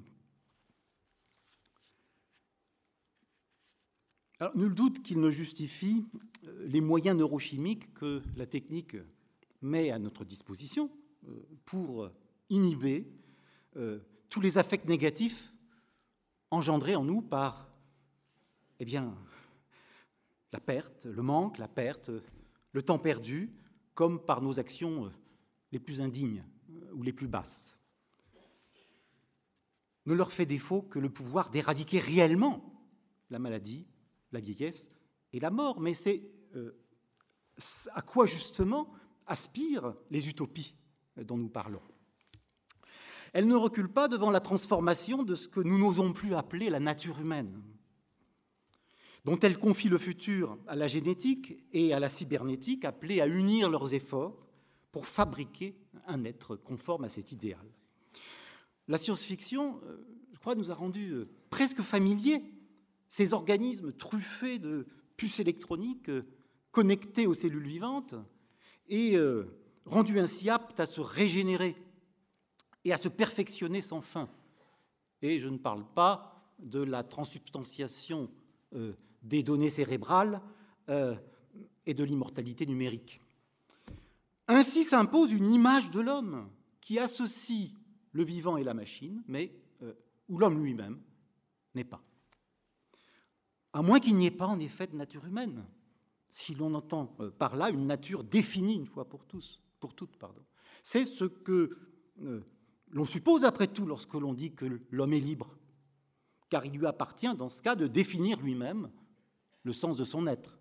Nul 4.54 4.72
doute 4.72 5.02
qu'il 5.02 5.18
ne 5.18 5.30
justifie 5.30 6.06
euh, 6.44 6.64
les 6.68 6.80
moyens 6.80 7.18
neurochimiques 7.18 7.92
que 7.92 8.22
la 8.36 8.46
technique 8.46 8.96
met 9.62 9.90
à 9.90 9.98
notre 9.98 10.24
disposition 10.24 10.90
euh, 11.28 11.48
pour 11.64 12.10
inhiber 12.48 13.06
tous 14.28 14.40
les 14.40 14.58
affects 14.58 14.86
négatifs 14.86 15.54
engendrés 16.50 16.96
en 16.96 17.04
nous 17.04 17.22
par 17.22 17.70
eh 18.80 18.84
bien, 18.84 19.14
la 20.52 20.60
perte, 20.60 21.04
le 21.04 21.22
manque, 21.22 21.58
la 21.58 21.68
perte, 21.68 22.10
le 22.72 22.82
temps 22.82 22.98
perdu, 22.98 23.52
comme 23.94 24.24
par 24.24 24.40
nos 24.40 24.58
actions 24.58 25.10
les 25.72 25.78
plus 25.78 26.00
indignes 26.00 26.44
ou 26.94 27.02
les 27.02 27.12
plus 27.12 27.28
basses. 27.28 27.76
Ne 30.06 30.14
leur 30.14 30.32
fait 30.32 30.46
défaut 30.46 30.82
que 30.82 30.98
le 30.98 31.10
pouvoir 31.10 31.50
d'éradiquer 31.50 31.98
réellement 31.98 32.82
la 33.28 33.38
maladie, 33.38 33.86
la 34.32 34.40
vieillesse 34.40 34.88
et 35.32 35.40
la 35.40 35.50
mort. 35.50 35.78
Mais 35.78 35.94
c'est 35.94 36.22
euh, 36.56 36.72
à 37.92 38.02
quoi 38.02 38.26
justement 38.26 38.90
aspirent 39.30 39.94
les 40.10 40.28
utopies 40.28 40.74
dont 41.16 41.38
nous 41.38 41.48
parlons. 41.48 41.80
Elles 43.32 43.46
ne 43.46 43.54
reculent 43.54 43.92
pas 43.92 44.08
devant 44.08 44.30
la 44.30 44.40
transformation 44.40 45.22
de 45.22 45.36
ce 45.36 45.48
que 45.48 45.60
nous 45.60 45.78
n'osons 45.78 46.12
plus 46.12 46.34
appeler 46.34 46.68
la 46.68 46.80
nature 46.80 47.20
humaine, 47.20 47.62
dont 49.24 49.38
elles 49.38 49.58
confient 49.58 49.88
le 49.88 49.98
futur 49.98 50.58
à 50.66 50.74
la 50.74 50.88
génétique 50.88 51.56
et 51.72 51.94
à 51.94 52.00
la 52.00 52.08
cybernétique, 52.08 52.84
appelées 52.84 53.20
à 53.20 53.28
unir 53.28 53.70
leurs 53.70 53.94
efforts 53.94 54.48
pour 54.90 55.06
fabriquer 55.06 55.76
un 56.06 56.24
être 56.24 56.56
conforme 56.56 57.04
à 57.04 57.08
cet 57.08 57.30
idéal. 57.30 57.64
La 58.88 58.98
science-fiction, 58.98 59.80
euh, 59.84 60.04
je 60.32 60.38
crois, 60.40 60.56
nous 60.56 60.72
a 60.72 60.74
rendu 60.74 61.10
euh, 61.10 61.28
presque 61.50 61.82
familiers 61.82 62.42
ces 63.06 63.32
organismes 63.32 63.92
truffés 63.92 64.58
de 64.58 64.88
puces 65.16 65.38
électroniques 65.38 66.08
euh, 66.08 66.26
connectés 66.72 67.28
aux 67.28 67.34
cellules 67.34 67.68
vivantes 67.68 68.16
et 68.90 69.16
rendus 69.86 70.18
ainsi 70.18 70.50
aptes 70.50 70.80
à 70.80 70.86
se 70.86 71.00
régénérer 71.00 71.76
et 72.84 72.92
à 72.92 72.96
se 72.96 73.08
perfectionner 73.08 73.80
sans 73.80 74.00
fin. 74.00 74.28
Et 75.22 75.40
je 75.40 75.48
ne 75.48 75.58
parle 75.58 75.84
pas 75.94 76.44
de 76.58 76.80
la 76.80 77.02
transsubstantiation 77.02 78.30
des 79.22 79.42
données 79.42 79.70
cérébrales 79.70 80.42
et 80.88 81.94
de 81.94 82.04
l'immortalité 82.04 82.66
numérique. 82.66 83.20
Ainsi 84.48 84.82
s'impose 84.82 85.32
une 85.32 85.52
image 85.54 85.90
de 85.92 86.00
l'homme 86.00 86.50
qui 86.80 86.98
associe 86.98 87.70
le 88.12 88.24
vivant 88.24 88.56
et 88.56 88.64
la 88.64 88.74
machine, 88.74 89.22
mais 89.28 89.52
euh, 89.82 89.92
où 90.28 90.38
l'homme 90.38 90.62
lui-même 90.62 91.00
n'est 91.76 91.84
pas. 91.84 92.02
À 93.72 93.82
moins 93.82 94.00
qu'il 94.00 94.16
n'y 94.16 94.26
ait 94.26 94.32
pas 94.32 94.48
en 94.48 94.58
effet 94.58 94.88
de 94.88 94.96
nature 94.96 95.24
humaine, 95.24 95.64
si 96.30 96.54
l'on 96.54 96.74
entend 96.74 97.14
euh, 97.20 97.30
par 97.30 97.56
là 97.56 97.70
une 97.70 97.86
nature 97.86 98.24
définie 98.24 98.76
une 98.76 98.86
fois 98.86 99.08
pour 99.08 99.24
tous, 99.24 99.60
pour 99.80 99.94
toutes. 99.94 100.16
C'est 100.82 101.04
ce 101.04 101.24
que 101.24 101.76
euh, 102.22 102.40
l'on 102.90 103.04
suppose 103.04 103.44
après 103.44 103.66
tout 103.66 103.86
lorsque 103.86 104.14
l'on 104.14 104.34
dit 104.34 104.54
que 104.54 104.78
l'homme 104.90 105.12
est 105.12 105.20
libre, 105.20 105.56
car 106.48 106.64
il 106.64 106.78
lui 106.78 106.86
appartient 106.86 107.34
dans 107.34 107.50
ce 107.50 107.62
cas 107.62 107.76
de 107.76 107.86
définir 107.86 108.40
lui-même 108.40 108.90
le 109.62 109.72
sens 109.72 109.96
de 109.96 110.04
son 110.04 110.26
être. 110.26 110.58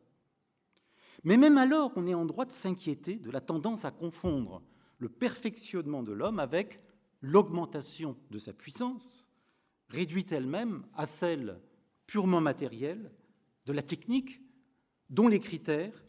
Mais 1.24 1.38
même 1.38 1.58
alors, 1.58 1.92
on 1.96 2.08
est 2.08 2.14
en 2.14 2.26
droit 2.26 2.46
de 2.46 2.52
s'inquiéter 2.52 3.16
de 3.16 3.32
la 3.32 3.42
tendance 3.42 3.86
à 3.86 3.92
confondre 3.92 4.62
le 5.00 5.10
perfectionnement 5.10 6.04
de 6.04 6.14
l'homme 6.14 6.40
avec 6.40 6.82
l'augmentation 7.22 8.16
de 8.32 8.38
sa 8.38 8.54
puissance, 8.54 9.30
réduite 9.90 10.32
elle-même 10.32 10.86
à 10.94 11.06
celle 11.06 11.60
purement 12.06 12.42
matérielle 12.42 13.12
de 13.66 13.74
la 13.74 13.82
technique, 13.82 14.42
dont 15.10 15.28
les 15.28 15.40
critères 15.40 16.04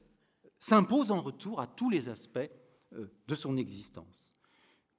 s'imposent 0.59 1.11
en 1.11 1.21
retour 1.21 1.61
à 1.61 1.67
tous 1.67 1.91
les 1.91 2.09
aspects 2.09 2.39
euh, 2.93 3.07
de 3.27 3.35
son 3.35 3.57
existence. 3.57 4.37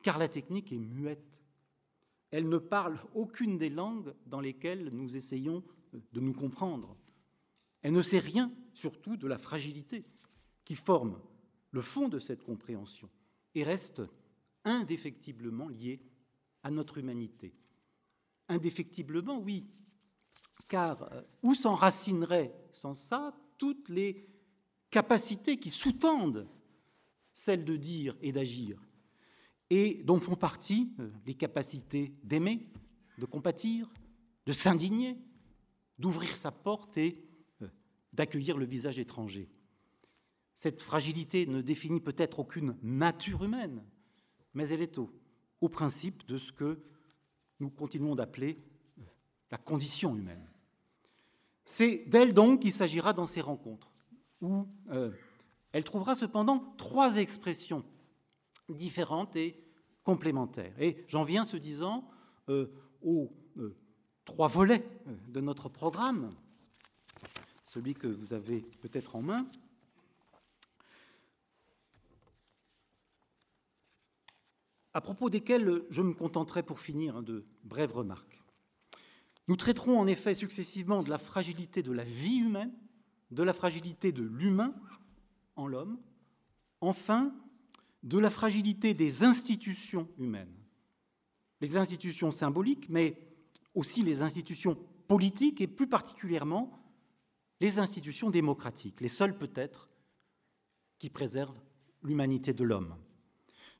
Car 0.03 0.17
la 0.17 0.27
technique 0.27 0.71
est 0.71 0.79
muette. 0.79 1.39
Elle 2.31 2.49
ne 2.49 2.57
parle 2.57 2.99
aucune 3.13 3.57
des 3.57 3.69
langues 3.69 4.13
dans 4.25 4.41
lesquelles 4.41 4.89
nous 4.93 5.15
essayons 5.15 5.63
euh, 5.93 5.99
de 6.13 6.19
nous 6.19 6.33
comprendre. 6.33 6.97
Elle 7.81 7.93
ne 7.93 8.01
sait 8.01 8.19
rien, 8.19 8.51
surtout, 8.73 9.17
de 9.17 9.27
la 9.27 9.37
fragilité 9.37 10.05
qui 10.63 10.75
forme 10.75 11.19
le 11.71 11.81
fond 11.81 12.09
de 12.09 12.19
cette 12.19 12.43
compréhension 12.43 13.09
et 13.55 13.63
reste 13.63 14.01
indéfectiblement 14.63 15.67
liée 15.67 16.01
à 16.63 16.71
notre 16.71 16.97
humanité. 16.97 17.53
Indéfectiblement, 18.47 19.39
oui, 19.39 19.67
car 20.67 21.03
euh, 21.11 21.21
où 21.43 21.53
s'enracineraient 21.53 22.53
sans 22.71 22.93
ça 22.93 23.35
toutes 23.61 23.89
les 23.89 24.27
capacités 24.89 25.57
qui 25.57 25.69
sous-tendent 25.69 26.47
celles 27.31 27.63
de 27.63 27.75
dire 27.75 28.17
et 28.19 28.31
d'agir, 28.31 28.81
et 29.69 30.01
dont 30.03 30.19
font 30.19 30.35
partie 30.35 30.95
euh, 30.99 31.11
les 31.27 31.35
capacités 31.35 32.11
d'aimer, 32.23 32.67
de 33.19 33.25
compatir, 33.27 33.87
de 34.47 34.51
s'indigner, 34.51 35.15
d'ouvrir 35.99 36.35
sa 36.35 36.51
porte 36.51 36.97
et 36.97 37.23
d'accueillir 38.11 38.57
le 38.57 38.65
visage 38.65 38.97
étranger. 38.97 39.47
Cette 40.55 40.81
fragilité 40.81 41.45
ne 41.45 41.61
définit 41.61 42.01
peut-être 42.01 42.39
aucune 42.39 42.75
nature 42.81 43.43
humaine, 43.43 43.85
mais 44.55 44.69
elle 44.69 44.81
est 44.81 44.97
au, 44.97 45.13
au 45.61 45.69
principe 45.69 46.25
de 46.25 46.39
ce 46.39 46.51
que 46.51 46.81
nous 47.59 47.69
continuons 47.69 48.15
d'appeler 48.15 48.57
la 49.51 49.59
condition 49.59 50.17
humaine. 50.17 50.50
C'est 51.71 52.03
d'elle 52.07 52.33
donc 52.33 52.63
qu'il 52.63 52.73
s'agira 52.73 53.13
dans 53.13 53.25
ces 53.25 53.39
rencontres, 53.39 53.93
où 54.41 54.67
euh, 54.89 55.09
elle 55.71 55.85
trouvera 55.85 56.15
cependant 56.15 56.75
trois 56.75 57.15
expressions 57.15 57.85
différentes 58.67 59.37
et 59.37 59.57
complémentaires. 60.03 60.75
Et 60.81 61.05
j'en 61.07 61.23
viens, 61.23 61.45
ce 61.45 61.55
disant, 61.55 62.05
euh, 62.49 62.67
aux 63.01 63.31
euh, 63.55 63.73
trois 64.25 64.49
volets 64.49 64.85
de 65.29 65.39
notre 65.39 65.69
programme, 65.69 66.29
celui 67.63 67.93
que 67.93 68.07
vous 68.07 68.33
avez 68.33 68.63
peut-être 68.81 69.15
en 69.15 69.21
main. 69.21 69.47
à 74.93 74.99
propos 74.99 75.29
desquels 75.29 75.85
je 75.89 76.01
me 76.01 76.13
contenterai 76.13 76.63
pour 76.63 76.81
finir 76.81 77.15
hein, 77.15 77.21
de 77.23 77.45
brèves 77.63 77.93
remarques. 77.93 78.40
Nous 79.51 79.57
traiterons 79.57 79.99
en 79.99 80.07
effet 80.07 80.33
successivement 80.33 81.03
de 81.03 81.09
la 81.09 81.17
fragilité 81.17 81.83
de 81.83 81.91
la 81.91 82.05
vie 82.05 82.37
humaine, 82.37 82.71
de 83.31 83.43
la 83.43 83.51
fragilité 83.51 84.13
de 84.13 84.23
l'humain 84.23 84.73
en 85.57 85.67
l'homme, 85.67 85.99
enfin 86.79 87.35
de 88.03 88.17
la 88.17 88.29
fragilité 88.29 88.93
des 88.93 89.23
institutions 89.23 90.07
humaines. 90.17 90.55
Les 91.59 91.75
institutions 91.75 92.31
symboliques, 92.31 92.87
mais 92.87 93.17
aussi 93.75 94.03
les 94.03 94.21
institutions 94.21 94.77
politiques 95.09 95.59
et 95.59 95.67
plus 95.67 95.87
particulièrement 95.87 96.71
les 97.59 97.77
institutions 97.77 98.29
démocratiques, 98.29 99.01
les 99.01 99.09
seules 99.09 99.37
peut-être 99.37 99.89
qui 100.97 101.09
préservent 101.09 101.59
l'humanité 102.03 102.53
de 102.53 102.63
l'homme. 102.63 102.95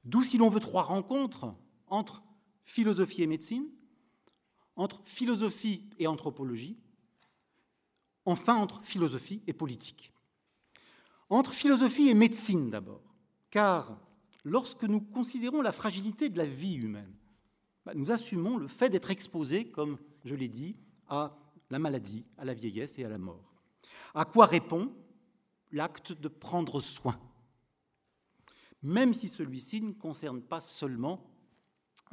D'où, 0.04 0.22
si 0.22 0.38
l'on 0.38 0.50
veut, 0.50 0.60
trois 0.60 0.84
rencontres 0.84 1.56
entre 1.88 2.26
philosophie 2.66 3.24
et 3.24 3.28
médecine, 3.28 3.70
entre 4.82 5.02
philosophie 5.06 5.84
et 6.00 6.08
anthropologie, 6.08 6.76
enfin 8.26 8.56
entre 8.56 8.84
philosophie 8.84 9.44
et 9.46 9.54
politique. 9.54 10.12
Entre 11.30 11.54
philosophie 11.54 12.10
et 12.10 12.16
médecine 12.16 12.72
d'abord, 12.72 13.04
car 13.52 14.00
lorsque 14.44 14.84
nous 14.84 15.00
considérons 15.00 15.62
la 15.62 15.72
fragilité 15.72 16.30
de 16.30 16.38
la 16.40 16.46
vie 16.46 16.74
humaine, 16.74 17.14
bah, 17.86 17.94
nous 17.96 18.12
assumons 18.12 18.58
le 18.58 18.68
fait 18.68 18.90
d'être 18.90 19.12
exposés, 19.12 19.70
comme 19.70 20.00
je 20.26 20.34
l'ai 20.34 20.50
dit, 20.50 20.76
à 21.08 21.38
la 21.70 21.78
maladie, 21.78 22.26
à 22.40 22.46
la 22.46 22.56
vieillesse 22.56 22.98
et 22.98 23.06
à 23.06 23.10
la 23.10 23.20
mort. 23.20 23.54
À 24.16 24.26
quoi 24.26 24.48
répond 24.48 24.92
l'acte 25.72 26.12
de 26.12 26.28
prendre 26.28 26.82
soin? 26.82 27.20
Même 28.82 29.14
si 29.14 29.30
celui-ci 29.30 29.82
ne 29.82 29.92
concerne 29.92 30.42
pas 30.42 30.60
seulement 30.60 31.30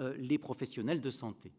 euh, 0.00 0.14
les 0.18 0.38
professionnels 0.38 1.00
de 1.00 1.10
santé. 1.10 1.50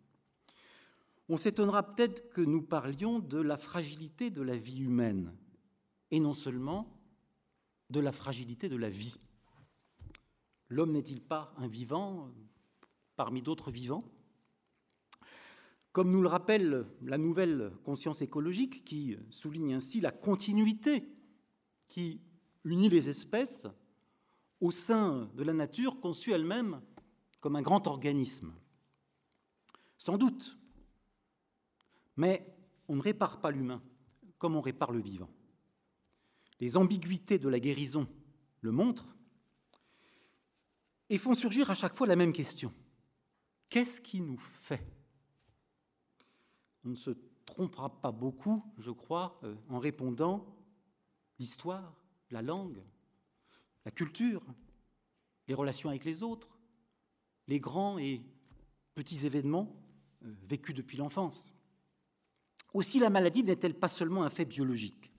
On 1.31 1.38
s'étonnera 1.38 1.83
peut-être 1.83 2.31
que 2.31 2.41
nous 2.41 2.63
parlions 2.63 3.19
de 3.19 3.39
la 3.39 3.55
fragilité 3.55 4.31
de 4.31 4.41
la 4.41 4.57
vie 4.57 4.79
humaine 4.79 5.31
et 6.09 6.19
non 6.19 6.33
seulement 6.33 7.00
de 7.91 8.00
la 8.00 8.12
fragilité 8.12 8.67
de 8.67 8.75
la 8.75 8.89
vie. 8.89 9.15
L'homme 10.69 10.91
n'est-il 10.91 11.21
pas 11.21 11.53
un 11.57 11.67
vivant 11.67 12.31
parmi 13.15 13.43
d'autres 13.43 13.69
vivants? 13.69 14.03
Comme 15.91 16.12
nous 16.12 16.21
le 16.24 16.27
rappelle 16.27 16.86
la 17.03 17.19
nouvelle 17.19 17.74
conscience 17.83 18.24
écologique 18.24 18.83
qui 18.83 19.15
souligne 19.29 19.75
ainsi 19.75 20.01
la 20.01 20.12
continuité 20.12 21.07
qui 21.88 22.21
unit 22.63 22.89
les 22.89 23.07
espèces 23.07 23.67
au 24.62 24.71
sein 24.71 25.29
de 25.36 25.43
la 25.43 25.53
nature 25.53 26.00
conçue 26.00 26.31
elle-même 26.31 26.81
comme 27.39 27.55
un 27.55 27.62
grand 27.62 27.86
organisme. 27.86 28.53
Sans 29.98 30.17
doute, 30.17 30.58
mais 32.19 32.45
on 32.89 32.97
ne 32.97 33.01
répare 33.01 33.39
pas 33.39 33.49
l'humain 33.49 33.81
comme 34.39 34.57
on 34.57 34.61
répare 34.61 34.91
le 34.91 34.99
vivant. 34.99 35.29
Les 36.60 36.75
ambiguïtés 36.75 37.39
de 37.39 37.47
la 37.47 37.62
guérison 37.62 38.10
le 38.60 38.73
montrent 38.73 39.15
et 41.10 41.17
font 41.17 41.34
surgir 41.34 41.71
à 41.71 41.75
chaque 41.75 41.95
fois 41.95 42.08
la 42.08 42.17
même 42.17 42.34
question. 42.34 42.73
Qu'est-ce 43.69 44.01
qui 44.01 44.19
nous 44.19 44.38
fait? 44.38 44.86
On 46.84 46.89
ne 46.89 46.95
se 46.95 47.12
trompera 47.45 48.01
pas 48.01 48.12
beaucoup, 48.12 48.65
je 48.77 48.91
crois, 48.91 49.39
euh, 49.43 49.55
en 49.69 49.79
répondant 49.79 50.45
l'histoire, 51.39 51.95
la 52.32 52.41
langue, 52.41 52.82
la 53.86 53.91
culture, 53.91 54.43
les 55.47 55.53
relations 55.53 55.88
avec 55.88 56.03
les 56.03 56.21
autres, 56.21 56.60
les 57.47 57.60
grands 57.60 57.97
et 57.97 58.21
petits 58.93 59.25
événements 59.25 59.73
euh, 60.25 60.36
vécus 60.43 60.75
depuis 60.75 60.97
l'enfance. 60.97 61.53
Aussi, 62.73 62.99
la 62.99 63.10
maladie 63.10 63.43
n'est-elle 63.43 63.73
pas 63.73 63.88
seulement 63.88 64.23
un 64.23 64.29
fait 64.29 64.45
biologique? 64.45 65.12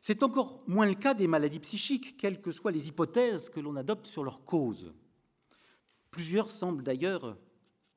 C'est 0.00 0.22
encore 0.22 0.62
moins 0.66 0.86
le 0.86 0.94
cas 0.94 1.14
des 1.14 1.28
maladies 1.28 1.60
psychiques, 1.60 2.16
quelles 2.16 2.40
que 2.40 2.50
soient 2.50 2.72
les 2.72 2.88
hypothèses 2.88 3.48
que 3.48 3.60
l'on 3.60 3.76
adopte 3.76 4.06
sur 4.06 4.24
leur 4.24 4.44
cause. 4.44 4.92
Plusieurs 6.10 6.50
semblent 6.50 6.82
d'ailleurs 6.82 7.38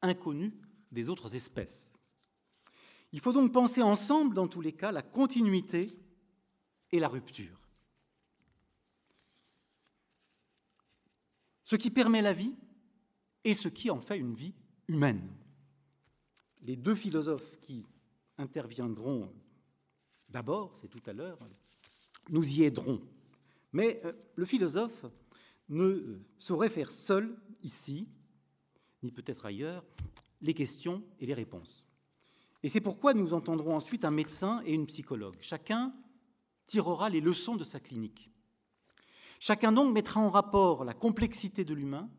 inconnus 0.02 0.54
des 0.92 1.10
autres 1.10 1.36
espèces. 1.36 1.94
Il 3.12 3.20
faut 3.20 3.34
donc 3.34 3.52
penser 3.52 3.82
ensemble, 3.82 4.36
dans 4.36 4.48
tous 4.48 4.62
les 4.62 4.74
cas, 4.74 4.92
la 4.92 5.02
continuité 5.02 5.98
et 6.92 7.00
la 7.00 7.08
rupture. 7.08 7.66
ce 11.66 11.76
qui 11.76 11.90
permet 11.90 12.22
la 12.22 12.32
vie 12.32 12.56
et 13.44 13.54
ce 13.54 13.68
qui 13.68 13.90
en 13.90 14.00
fait 14.00 14.18
une 14.18 14.36
vie 14.36 14.54
humaine. 14.88 15.28
Les 16.62 16.76
deux 16.76 16.96
philosophes 16.96 17.60
qui 17.60 17.86
interviendront 18.38 19.32
d'abord, 20.30 20.76
c'est 20.76 20.88
tout 20.88 21.04
à 21.06 21.14
l'heure, 21.14 21.40
nous 22.30 22.60
y 22.60 22.64
aiderons. 22.64 23.02
Mais 23.72 24.02
euh, 24.06 24.14
le 24.36 24.46
philosophe 24.46 25.06
ne 25.70 26.20
saurait 26.38 26.70
faire 26.70 26.92
seul 26.92 27.38
ici, 27.64 28.10
ni 29.04 29.12
peut-être 29.12 29.46
ailleurs, 29.46 29.84
les 30.42 30.54
questions 30.54 31.04
et 31.20 31.26
les 31.26 31.34
réponses. 31.34 31.88
Et 32.64 32.70
c'est 32.70 32.82
pourquoi 32.82 33.14
nous 33.14 33.34
entendrons 33.34 33.76
ensuite 33.76 34.06
un 34.06 34.12
médecin 34.12 34.62
et 34.66 34.74
une 34.74 34.88
psychologue. 34.88 35.38
Chacun 35.42 35.94
tirera 36.66 37.10
les 37.10 37.22
leçons 37.22 37.56
de 37.56 37.64
sa 37.64 37.80
clinique. 37.80 38.32
Chacun 39.40 39.72
donc 39.72 39.94
mettra 39.94 40.20
en 40.20 40.30
rapport 40.30 40.84
la 40.84 40.94
complexité 40.94 41.64
de 41.64 41.74
l'humain 41.74 42.10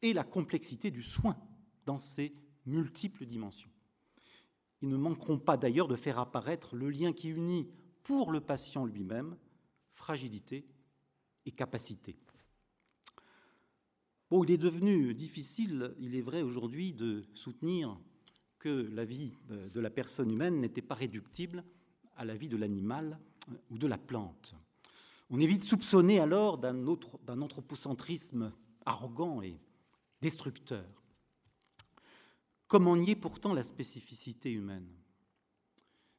et 0.00 0.12
la 0.12 0.24
complexité 0.24 0.90
du 0.90 1.02
soin 1.02 1.36
dans 1.84 1.98
ses 1.98 2.32
multiples 2.64 3.26
dimensions. 3.26 3.70
Ils 4.80 4.88
ne 4.88 4.96
manqueront 4.96 5.38
pas 5.38 5.56
d'ailleurs 5.56 5.88
de 5.88 5.96
faire 5.96 6.18
apparaître 6.18 6.76
le 6.76 6.90
lien 6.90 7.12
qui 7.12 7.28
unit 7.28 7.68
pour 8.02 8.30
le 8.30 8.40
patient 8.40 8.84
lui-même 8.84 9.36
fragilité 9.90 10.64
et 11.46 11.50
capacité. 11.50 12.16
Bon, 14.30 14.44
il 14.44 14.50
est 14.50 14.58
devenu 14.58 15.14
difficile, 15.14 15.94
il 15.98 16.14
est 16.14 16.22
vrai 16.22 16.42
aujourd'hui, 16.42 16.92
de 16.92 17.24
soutenir 17.34 17.98
que 18.58 18.68
la 18.92 19.04
vie 19.04 19.32
de 19.48 19.80
la 19.80 19.90
personne 19.90 20.30
humaine 20.30 20.60
n'était 20.60 20.82
pas 20.82 20.94
réductible 20.94 21.64
à 22.16 22.24
la 22.24 22.36
vie 22.36 22.48
de 22.48 22.56
l'animal 22.56 23.18
ou 23.70 23.78
de 23.78 23.86
la 23.86 23.98
plante. 23.98 24.54
On 25.30 25.40
est 25.40 25.46
vite 25.46 25.64
soupçonné 25.64 26.20
alors 26.20 26.58
d'un 26.58 26.86
anthropocentrisme 27.40 28.52
arrogant 28.84 29.42
et 29.42 29.58
destructeur. 30.20 30.97
Comment 32.68 32.96
nier 32.96 33.16
pourtant 33.16 33.54
la 33.54 33.62
spécificité 33.62 34.52
humaine. 34.52 34.86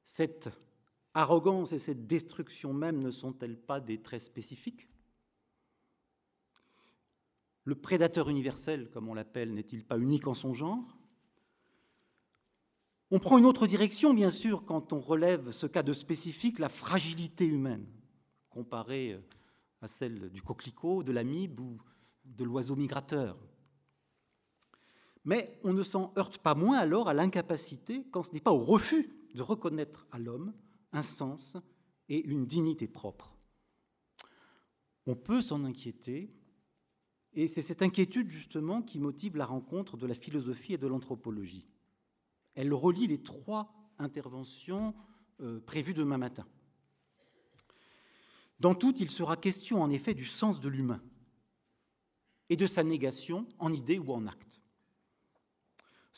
Cette 0.04 0.50
arrogance 1.14 1.72
et 1.74 1.80
cette 1.80 2.08
destruction 2.08 2.74
même 2.74 3.02
ne 3.02 3.12
sont-elles 3.12 3.58
pas 3.58 3.80
des 3.80 4.02
traits 4.02 4.22
spécifiques? 4.22 4.88
Le 7.66 7.76
prédateur 7.76 8.30
universel, 8.30 8.90
comme 8.90 9.08
on 9.08 9.14
l'appelle, 9.14 9.54
n'est-il 9.54 9.86
pas 9.86 10.00
unique 10.00 10.26
en 10.26 10.34
son 10.34 10.54
genre? 10.54 10.98
On 13.12 13.20
prend 13.20 13.38
une 13.38 13.46
autre 13.46 13.68
direction, 13.68 14.16
bien 14.16 14.32
sûr, 14.32 14.66
quand 14.66 14.92
on 14.92 15.00
relève 15.00 15.52
ce 15.52 15.68
cas 15.68 15.84
de 15.84 15.94
spécifique, 15.94 16.58
la 16.58 16.70
fragilité 16.70 17.46
humaine 17.46 17.86
comparée 18.50 19.20
à 19.82 19.88
celle 19.88 20.30
du 20.32 20.42
coquelicot, 20.42 21.04
de 21.04 21.12
l'amibe 21.12 21.60
ou 21.60 21.78
de 22.26 22.44
l'oiseau 22.44 22.76
migrateur. 22.76 23.38
Mais 25.26 25.60
on 25.64 25.74
ne 25.74 25.84
s'en 25.84 26.14
heurte 26.18 26.38
pas 26.38 26.56
moins 26.56 26.78
alors 26.78 27.10
à 27.10 27.14
l'incapacité, 27.14 28.06
quand 28.12 28.24
ce 28.24 28.32
n'est 28.32 28.40
pas 28.40 28.54
au 28.54 28.60
refus 28.60 29.10
de 29.36 29.42
reconnaître 29.42 30.08
à 30.12 30.20
l'homme 30.20 30.54
un 30.92 31.02
sens 31.02 31.58
et 32.08 32.26
une 32.26 32.46
dignité 32.46 32.88
propre. 32.88 33.36
On 35.06 35.16
peut 35.16 35.42
s'en 35.42 35.64
inquiéter, 35.66 36.30
et 37.34 37.48
c'est 37.48 37.62
cette 37.62 37.82
inquiétude 37.82 38.30
justement 38.30 38.82
qui 38.82 39.00
motive 39.00 39.38
la 39.38 39.46
rencontre 39.46 39.98
de 39.98 40.08
la 40.08 40.14
philosophie 40.14 40.74
et 40.74 40.78
de 40.78 40.88
l'anthropologie. 40.88 41.68
Elle 42.56 42.74
relie 42.74 43.08
les 43.08 43.22
trois 43.22 43.74
interventions 44.00 44.96
euh, 45.42 45.60
prévues 45.60 45.94
demain 45.94 46.18
matin. 46.18 46.46
Dans 48.60 48.76
tout, 48.76 48.96
il 49.00 49.10
sera 49.10 49.38
question 49.38 49.82
en 49.82 49.90
effet 49.90 50.14
du 50.14 50.26
sens 50.26 50.60
de 50.60 50.70
l'humain. 50.70 51.02
et 52.52 52.58
de 52.58 52.66
sa 52.66 52.84
négation 52.84 53.48
en 53.60 53.72
idée 53.72 54.00
ou 54.00 54.12
en 54.12 54.26
acte. 54.26 54.59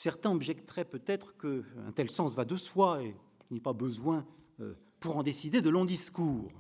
Certains 0.02 0.32
objecteraient 0.32 0.84
peut-être 0.84 1.38
qu'un 1.38 1.92
tel 1.94 2.10
sens 2.10 2.34
va 2.34 2.44
de 2.44 2.56
soi 2.56 3.04
et 3.04 3.12
qu'il 3.12 3.54
n'y 3.54 3.60
a 3.60 3.62
pas 3.62 3.72
besoin, 3.72 4.26
euh, 4.60 4.74
pour 5.00 5.16
en 5.16 5.22
décider, 5.22 5.62
de 5.62 5.70
longs 5.70 5.86
discours. 5.86 6.52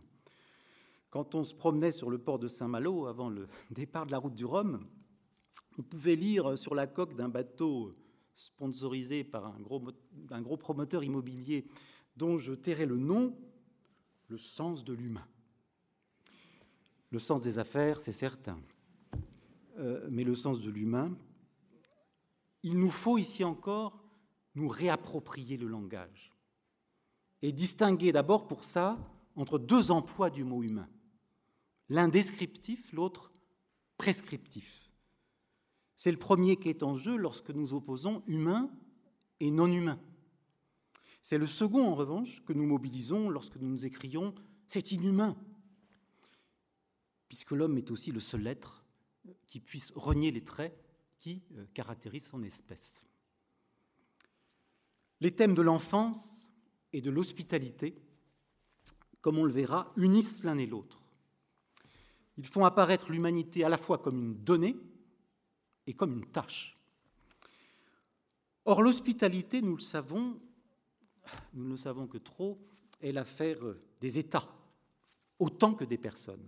Quand 1.09 1.33
on 1.33 1.43
se 1.43 1.55
promenait 1.55 1.89
sur 1.89 2.11
le 2.11 2.19
port 2.19 2.37
de 2.37 2.47
Saint-Malo 2.47 3.07
avant 3.07 3.31
le 3.31 3.47
départ 3.71 4.05
de 4.05 4.11
la 4.11 4.19
route 4.19 4.35
du 4.35 4.45
Rhum, 4.45 4.85
on 5.79 5.81
pouvait 5.81 6.15
lire 6.15 6.55
sur 6.55 6.75
la 6.75 6.85
coque 6.85 7.15
d'un 7.15 7.29
bateau 7.29 7.89
sponsorisé 8.35 9.23
par 9.23 9.47
un 9.47 9.59
gros, 9.59 10.57
promoteur 10.57 11.03
immobilier 11.03 11.65
dont 12.17 12.37
je 12.37 12.53
tairai 12.53 12.85
le 12.85 12.97
nom, 12.97 13.35
le 14.27 14.37
sens 14.37 14.83
de 14.83 14.93
l'humain. 14.93 15.25
Le 17.09 17.17
sens 17.17 17.41
des 17.41 17.57
affaires, 17.57 17.99
c'est 17.99 18.11
certain, 18.11 18.59
euh, 19.79 20.07
mais 20.11 20.23
le 20.23 20.35
sens 20.35 20.61
de 20.61 20.69
l'humain, 20.69 21.17
il 22.63 22.77
nous 22.77 22.91
faut 22.91 23.17
ici 23.17 23.43
encore 23.43 24.03
nous 24.55 24.67
réapproprier 24.67 25.57
le 25.57 25.67
langage 25.67 26.31
et 27.41 27.51
distinguer 27.51 28.11
d'abord 28.11 28.47
pour 28.47 28.63
ça 28.63 28.97
entre 29.35 29.57
deux 29.57 29.91
emplois 29.91 30.29
du 30.29 30.43
mot 30.43 30.61
humain, 30.61 30.89
l'un 31.89 32.07
descriptif, 32.07 32.91
l'autre 32.93 33.31
prescriptif. 33.97 34.91
C'est 35.95 36.11
le 36.11 36.17
premier 36.17 36.57
qui 36.57 36.69
est 36.69 36.83
en 36.83 36.95
jeu 36.95 37.15
lorsque 37.15 37.51
nous 37.51 37.73
opposons 37.73 38.23
humain 38.27 38.71
et 39.39 39.51
non 39.51 39.67
humain. 39.67 39.99
C'est 41.21 41.37
le 41.37 41.45
second, 41.45 41.87
en 41.87 41.95
revanche, 41.95 42.43
que 42.43 42.53
nous 42.53 42.65
mobilisons 42.65 43.29
lorsque 43.29 43.57
nous 43.57 43.69
nous 43.69 43.85
écrions 43.85 44.33
C'est 44.65 44.91
inhumain, 44.91 45.37
puisque 47.27 47.51
l'homme 47.51 47.77
est 47.77 47.91
aussi 47.91 48.11
le 48.11 48.19
seul 48.19 48.47
être 48.47 48.83
qui 49.45 49.59
puisse 49.59 49.91
renier 49.95 50.31
les 50.31 50.43
traits 50.43 50.75
qui 51.21 51.45
euh, 51.55 51.65
caractérisent 51.73 52.25
son 52.25 52.43
espèce. 52.43 53.05
Les 55.21 55.33
thèmes 55.33 55.53
de 55.53 55.61
l'enfance 55.61 56.49
et 56.91 56.99
de 56.99 57.11
l'hospitalité, 57.11 57.95
comme 59.21 59.37
on 59.37 59.45
le 59.45 59.53
verra, 59.53 59.93
unissent 59.95 60.43
l'un 60.43 60.57
et 60.57 60.65
l'autre. 60.65 60.99
Ils 62.37 62.47
font 62.47 62.65
apparaître 62.65 63.11
l'humanité 63.11 63.63
à 63.63 63.69
la 63.69 63.77
fois 63.77 63.99
comme 63.99 64.19
une 64.19 64.43
donnée 64.43 64.75
et 65.85 65.93
comme 65.93 66.13
une 66.13 66.25
tâche. 66.25 66.73
Or, 68.65 68.81
l'hospitalité, 68.81 69.61
nous 69.61 69.75
le 69.75 69.81
savons, 69.81 70.41
nous 71.53 71.65
ne 71.65 71.71
le 71.71 71.77
savons 71.77 72.07
que 72.07 72.17
trop, 72.17 72.59
est 72.99 73.11
l'affaire 73.11 73.59
des 73.99 74.17
États, 74.17 74.49
autant 75.37 75.75
que 75.75 75.85
des 75.85 75.99
personnes. 75.99 76.47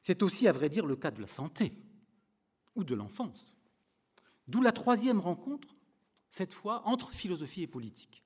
C'est 0.00 0.22
aussi, 0.22 0.46
à 0.46 0.52
vrai 0.52 0.68
dire, 0.68 0.86
le 0.86 0.94
cas 0.94 1.10
de 1.10 1.20
la 1.20 1.26
santé 1.26 1.85
ou 2.76 2.84
de 2.84 2.94
l'enfance. 2.94 3.52
D'où 4.48 4.62
la 4.62 4.72
troisième 4.72 5.20
rencontre, 5.20 5.74
cette 6.28 6.54
fois 6.54 6.86
entre 6.86 7.12
philosophie 7.12 7.62
et 7.62 7.66
politique. 7.66 8.22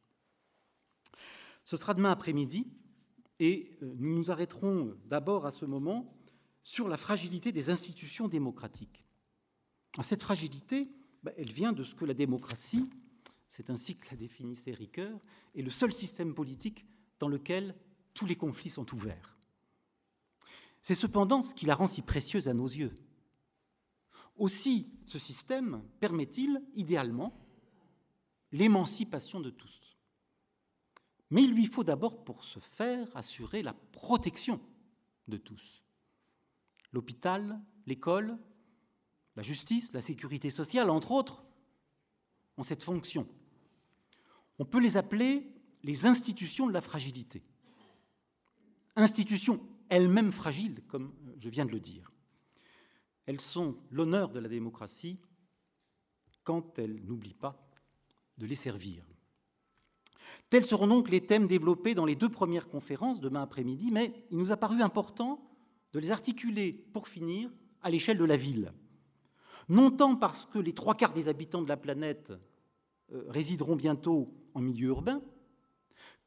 Ce 1.65 1.77
sera 1.77 1.95
demain 1.95 2.11
après-midi 2.11 2.67
et 3.39 3.79
euh, 3.83 3.95
nous 3.99 4.17
nous 4.17 4.31
arrêterons 4.31 4.97
d'abord 5.07 5.47
à 5.47 5.51
ce 5.51 5.65
moment 5.65 6.13
sur 6.63 6.89
la 6.89 6.97
fragilité 6.97 7.53
des 7.53 7.71
institutions 7.71 8.29
démocratiques. 8.29 9.09
Cette 10.03 10.23
fragilité, 10.23 10.91
ben, 11.23 11.33
elle 11.37 11.53
vient 11.53 11.73
de 11.73 11.85
ce 11.85 11.95
que 11.95 12.05
la 12.05 12.15
démocratie 12.15 12.91
c'est 13.51 13.69
ainsi 13.69 13.97
que 13.97 14.09
l'a 14.11 14.17
définissait 14.17 14.73
Ricoeur, 14.73 15.21
est 15.57 15.63
le 15.63 15.71
seul 15.71 15.93
système 15.93 16.35
politique 16.35 16.87
dans 17.19 17.27
lequel 17.27 17.75
tous 18.15 18.25
les 18.25 18.37
conflits 18.37 18.71
sont 18.71 18.95
ouverts. 18.95 19.37
C'est 20.81 20.95
cependant 20.95 21.43
ce 21.43 21.55
qui 21.55 21.67
la 21.67 21.75
rend 21.75 21.89
si 21.89 22.01
précieuse 22.01 22.47
à 22.47 22.55
nos 22.55 22.69
yeux. 22.69 22.95
Aussi, 24.40 24.90
ce 25.05 25.20
système 25.20 25.85
permet-il, 26.00 26.61
idéalement, 26.74 27.33
l'émancipation 28.50 29.38
de 29.38 29.50
tous. 29.50 29.96
Mais 31.31 31.44
il 31.44 31.53
lui 31.53 31.66
faut 31.66 31.85
d'abord, 31.85 32.24
pour 32.24 32.44
ce 32.44 32.59
faire, 32.59 33.09
assurer 33.16 33.62
la 33.62 33.72
protection 33.72 34.61
de 35.29 35.37
tous. 35.37 35.85
L'hôpital, 36.92 37.61
l'école, 37.87 38.37
la 39.37 39.44
justice, 39.44 39.92
la 39.92 40.00
sécurité 40.00 40.50
sociale, 40.50 40.90
entre 40.90 41.12
autres, 41.12 41.44
ont 42.57 42.64
cette 42.64 42.83
fonction 42.83 43.29
on 44.61 44.66
peut 44.66 44.79
les 44.79 44.98
appeler 44.98 45.50
les 45.83 46.05
institutions 46.05 46.66
de 46.66 46.72
la 46.74 46.83
fragilité. 46.83 47.42
Institutions 48.94 49.66
elles-mêmes 49.88 50.33
fragiles, 50.33 50.83
comme 50.87 51.14
je 51.38 51.48
viens 51.48 51.64
de 51.64 51.72
le 51.72 51.81
dire. 51.81 52.10
Elles 53.26 53.40
sont 53.40 53.76
l'honneur 53.90 54.30
de 54.30 54.40
la 54.40 54.48
démocratie 54.48 55.18
quand 56.44 56.78
elles 56.78 57.04
n'oublient 57.04 57.35
pas 57.35 57.70
de 58.38 58.46
les 58.46 58.54
servir. 58.54 59.04
Tels 60.48 60.64
seront 60.64 60.87
donc 60.87 61.11
les 61.11 61.26
thèmes 61.26 61.46
développés 61.46 61.94
dans 61.94 62.06
les 62.06 62.16
deux 62.16 62.28
premières 62.28 62.68
conférences 62.68 63.20
demain 63.20 63.42
après-midi, 63.42 63.90
mais 63.92 64.12
il 64.30 64.38
nous 64.38 64.52
a 64.52 64.56
paru 64.56 64.83
important 64.83 65.42
de 65.92 65.98
les 65.98 66.11
articuler, 66.11 66.72
pour 66.72 67.09
finir, 67.09 67.50
à 67.83 67.90
l'échelle 67.90 68.18
de 68.18 68.24
la 68.24 68.37
ville. 68.37 68.72
Non 69.68 69.90
tant 69.90 70.16
parce 70.16 70.44
que 70.44 70.59
les 70.59 70.72
trois 70.72 70.94
quarts 70.94 71.12
des 71.12 71.28
habitants 71.28 71.62
de 71.62 71.68
la 71.68 71.76
planète 71.76 72.33
euh, 73.12 73.24
résideront 73.28 73.76
bientôt 73.76 74.26
en 74.54 74.61
milieu 74.61 74.88
urbain, 74.88 75.22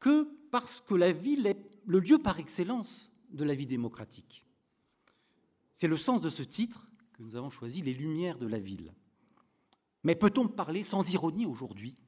que 0.00 0.28
parce 0.50 0.80
que 0.80 0.94
la 0.94 1.12
ville 1.12 1.46
est 1.46 1.58
le 1.86 2.00
lieu 2.00 2.18
par 2.18 2.38
excellence 2.38 3.12
de 3.30 3.44
la 3.44 3.54
vie 3.54 3.66
démocratique. 3.66 4.46
C'est 5.74 5.88
le 5.88 5.96
sens 5.96 6.22
de 6.22 6.30
ce 6.30 6.44
titre 6.44 6.86
que 7.14 7.22
nous 7.24 7.34
avons 7.34 7.50
choisi, 7.50 7.82
Les 7.82 7.94
Lumières 7.94 8.38
de 8.38 8.46
la 8.46 8.60
ville. 8.60 8.94
Mais 10.04 10.14
peut-on 10.14 10.46
parler 10.46 10.84
sans 10.84 11.12
ironie 11.12 11.46
aujourd'hui 11.46 11.98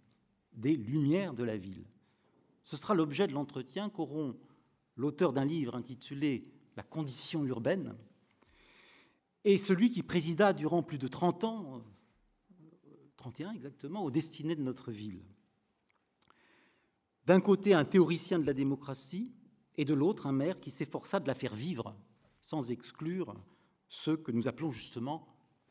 des 0.53 0.77
Lumières 0.77 1.35
de 1.35 1.43
la 1.43 1.57
ville? 1.57 1.85
Ce 2.63 2.77
sera 2.77 2.95
l'objet 2.95 3.27
de 3.27 3.33
l'entretien 3.33 3.91
qu'auront 3.91 4.37
l'auteur 4.95 5.33
d'un 5.33 5.45
livre 5.45 5.75
intitulé 5.75 6.49
La 6.77 6.85
condition 6.85 7.45
urbaine. 7.45 7.97
Et 9.43 9.57
celui 9.57 9.91
qui 9.91 10.05
présida 10.05 10.53
durant 10.53 10.85
plus 10.85 10.99
de 10.99 11.09
30 11.09 11.43
ans, 11.43 11.83
31 13.17 13.51
exactement, 13.51 14.05
aux 14.05 14.13
destinées 14.13 14.55
de 14.55 14.63
notre 14.63 14.93
ville. 14.93 15.25
D'un 17.25 17.41
côté 17.41 17.75
un 17.75 17.85
théoricien 17.85 18.39
de 18.39 18.47
la 18.47 18.55
démocratie 18.55 19.35
et 19.77 19.85
de 19.85 19.95
l'autre 19.95 20.29
un 20.29 20.33
maire 20.33 20.61
qui 20.61 20.71
s'efforça 20.71 21.19
de 21.19 21.27
la 21.27 21.35
faire 21.35 21.57
vivre 21.57 21.97
sans 22.41 22.71
exclure 22.71 23.35
ceux 23.88 24.16
que 24.16 24.33
nous 24.33 24.49
appelons 24.49 24.70
justement 24.70 25.27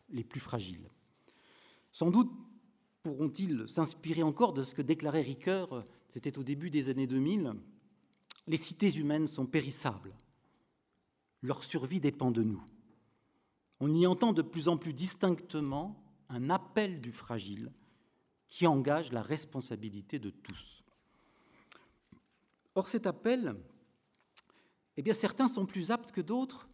les 0.09 0.23
plus 0.23 0.39
fragiles. 0.39 0.89
Sans 1.91 2.11
doute 2.11 2.31
pourront-ils 3.03 3.65
s'inspirer 3.67 4.23
encore 4.23 4.53
de 4.53 4.63
ce 4.63 4.75
que 4.75 4.81
déclarait 4.81 5.21
Ricoeur, 5.21 5.85
c'était 6.09 6.37
au 6.37 6.43
début 6.43 6.69
des 6.69 6.89
années 6.89 7.07
2000, 7.07 7.53
les 8.47 8.57
cités 8.57 8.93
humaines 8.93 9.27
sont 9.27 9.45
périssables, 9.45 10.15
leur 11.41 11.63
survie 11.63 11.99
dépend 11.99 12.31
de 12.31 12.43
nous. 12.43 12.63
On 13.79 13.93
y 13.93 14.07
entend 14.07 14.33
de 14.33 14.41
plus 14.41 14.67
en 14.67 14.77
plus 14.77 14.93
distinctement 14.93 16.01
un 16.29 16.49
appel 16.49 17.01
du 17.01 17.11
fragile 17.11 17.71
qui 18.47 18.65
engage 18.67 19.11
la 19.11 19.21
responsabilité 19.21 20.17
de 20.17 20.29
tous. 20.29 20.83
Or, 22.73 22.87
cet 22.87 23.05
appel, 23.05 23.55
eh 24.97 25.01
bien, 25.01 25.13
certains 25.13 25.47
sont 25.47 25.65
plus 25.65 25.91
aptes 25.91 26.11
que 26.11 26.21
d'autres, 26.21 26.67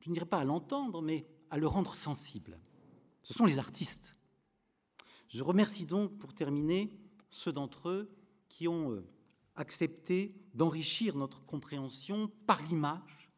je 0.00 0.08
ne 0.08 0.14
dirais 0.14 0.26
pas 0.26 0.38
à 0.38 0.44
l'entendre, 0.44 1.02
mais 1.02 1.26
à 1.50 1.58
le 1.58 1.66
rendre 1.66 1.94
sensible. 1.94 2.58
Ce 3.22 3.34
sont 3.34 3.46
les 3.46 3.58
artistes. 3.58 4.16
Je 5.28 5.42
remercie 5.42 5.86
donc, 5.86 6.16
pour 6.18 6.34
terminer, 6.34 6.92
ceux 7.28 7.52
d'entre 7.52 7.88
eux 7.88 8.16
qui 8.48 8.68
ont 8.68 8.92
euh, 8.92 9.06
accepté 9.56 10.34
d'enrichir 10.54 11.16
notre 11.16 11.44
compréhension 11.44 12.30
par 12.46 12.62
l'image 12.62 13.30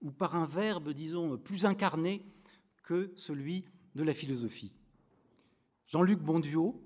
ou 0.00 0.10
par 0.10 0.36
un 0.36 0.46
verbe, 0.46 0.92
disons, 0.92 1.38
plus 1.38 1.64
incarné 1.66 2.24
que 2.82 3.12
celui 3.16 3.64
de 3.94 4.02
la 4.02 4.14
philosophie. 4.14 4.74
Jean-Luc 5.86 6.20
Bonduot 6.20 6.82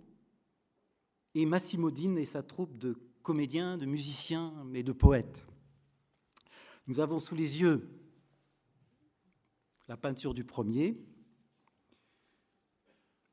et 1.35 1.47
Massimo 1.47 1.91
Din 1.91 2.17
et 2.17 2.25
sa 2.25 2.43
troupe 2.43 2.79
de 2.79 2.97
comédiens, 3.23 3.79
de 3.79 3.87
musiciens, 3.87 4.53
mais 4.67 4.83
de 4.83 4.93
poètes. 4.93 5.47
Nous 6.87 7.01
avons 7.01 7.19
sous 7.19 7.35
les 7.35 7.61
yeux 7.61 7.89
la 9.88 9.96
peinture 9.96 10.35
du 10.35 10.44
premier, 10.44 10.96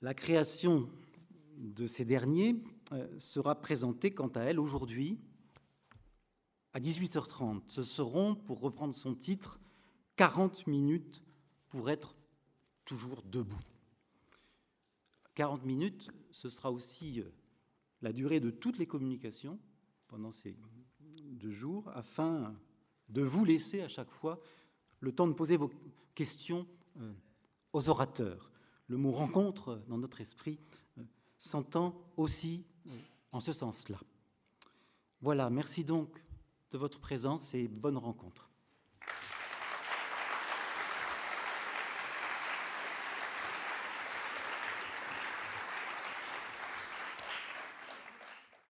la 0.02 0.14
création 0.14 0.90
de 1.58 1.88
ces 1.88 2.06
derniers 2.06 2.62
euh, 2.92 3.08
sera 3.20 3.60
présentée 3.60 4.14
quant 4.14 4.28
à 4.30 4.42
elle 4.42 4.60
aujourd'hui 4.60 5.20
à 6.74 6.80
18h30. 6.80 7.62
Ce 7.68 7.84
seront, 7.84 8.36
pour 8.36 8.60
reprendre 8.60 8.94
son 8.94 9.16
titre, 9.16 9.60
40 10.16 10.68
minutes 10.68 11.24
pour 11.70 11.90
être 11.90 12.16
toujours 12.86 13.24
debout. 13.24 13.62
40 15.36 15.66
minutes, 15.66 16.10
ce 16.32 16.50
sera 16.50 16.72
aussi 16.72 17.22
euh, 17.22 17.32
la 18.02 18.14
durée 18.14 18.40
de 18.40 18.52
toutes 18.52 18.78
les 18.78 18.88
communications, 18.88 19.60
pendant 20.08 20.32
ces 20.32 20.56
deux 21.24 21.52
jours 21.52 21.90
afin 21.96 22.56
de 23.10 23.22
vous 23.24 23.46
laisser 23.46 23.82
à 23.82 23.88
chaque 23.88 24.12
fois 24.12 24.40
le 25.04 25.12
temps 25.12 25.28
de 25.28 25.34
poser 25.34 25.58
vos 25.58 25.70
questions 26.16 26.66
aux 27.74 27.90
orateurs. 27.90 28.52
Le 28.88 28.96
mot 28.98 29.12
rencontre 29.12 29.82
dans 29.88 29.98
notre 29.98 30.22
esprit 30.22 30.60
s'entend 31.38 31.94
aussi 32.16 32.66
en 33.34 33.42
ce 33.42 33.52
sens-là. 33.52 34.00
Voilà, 35.20 35.50
merci 35.50 35.84
donc 35.84 36.24
de 36.72 36.78
votre 36.78 37.00
présence 37.00 37.54
et 37.54 37.68
bonne 37.68 37.98
rencontre. 37.98 38.50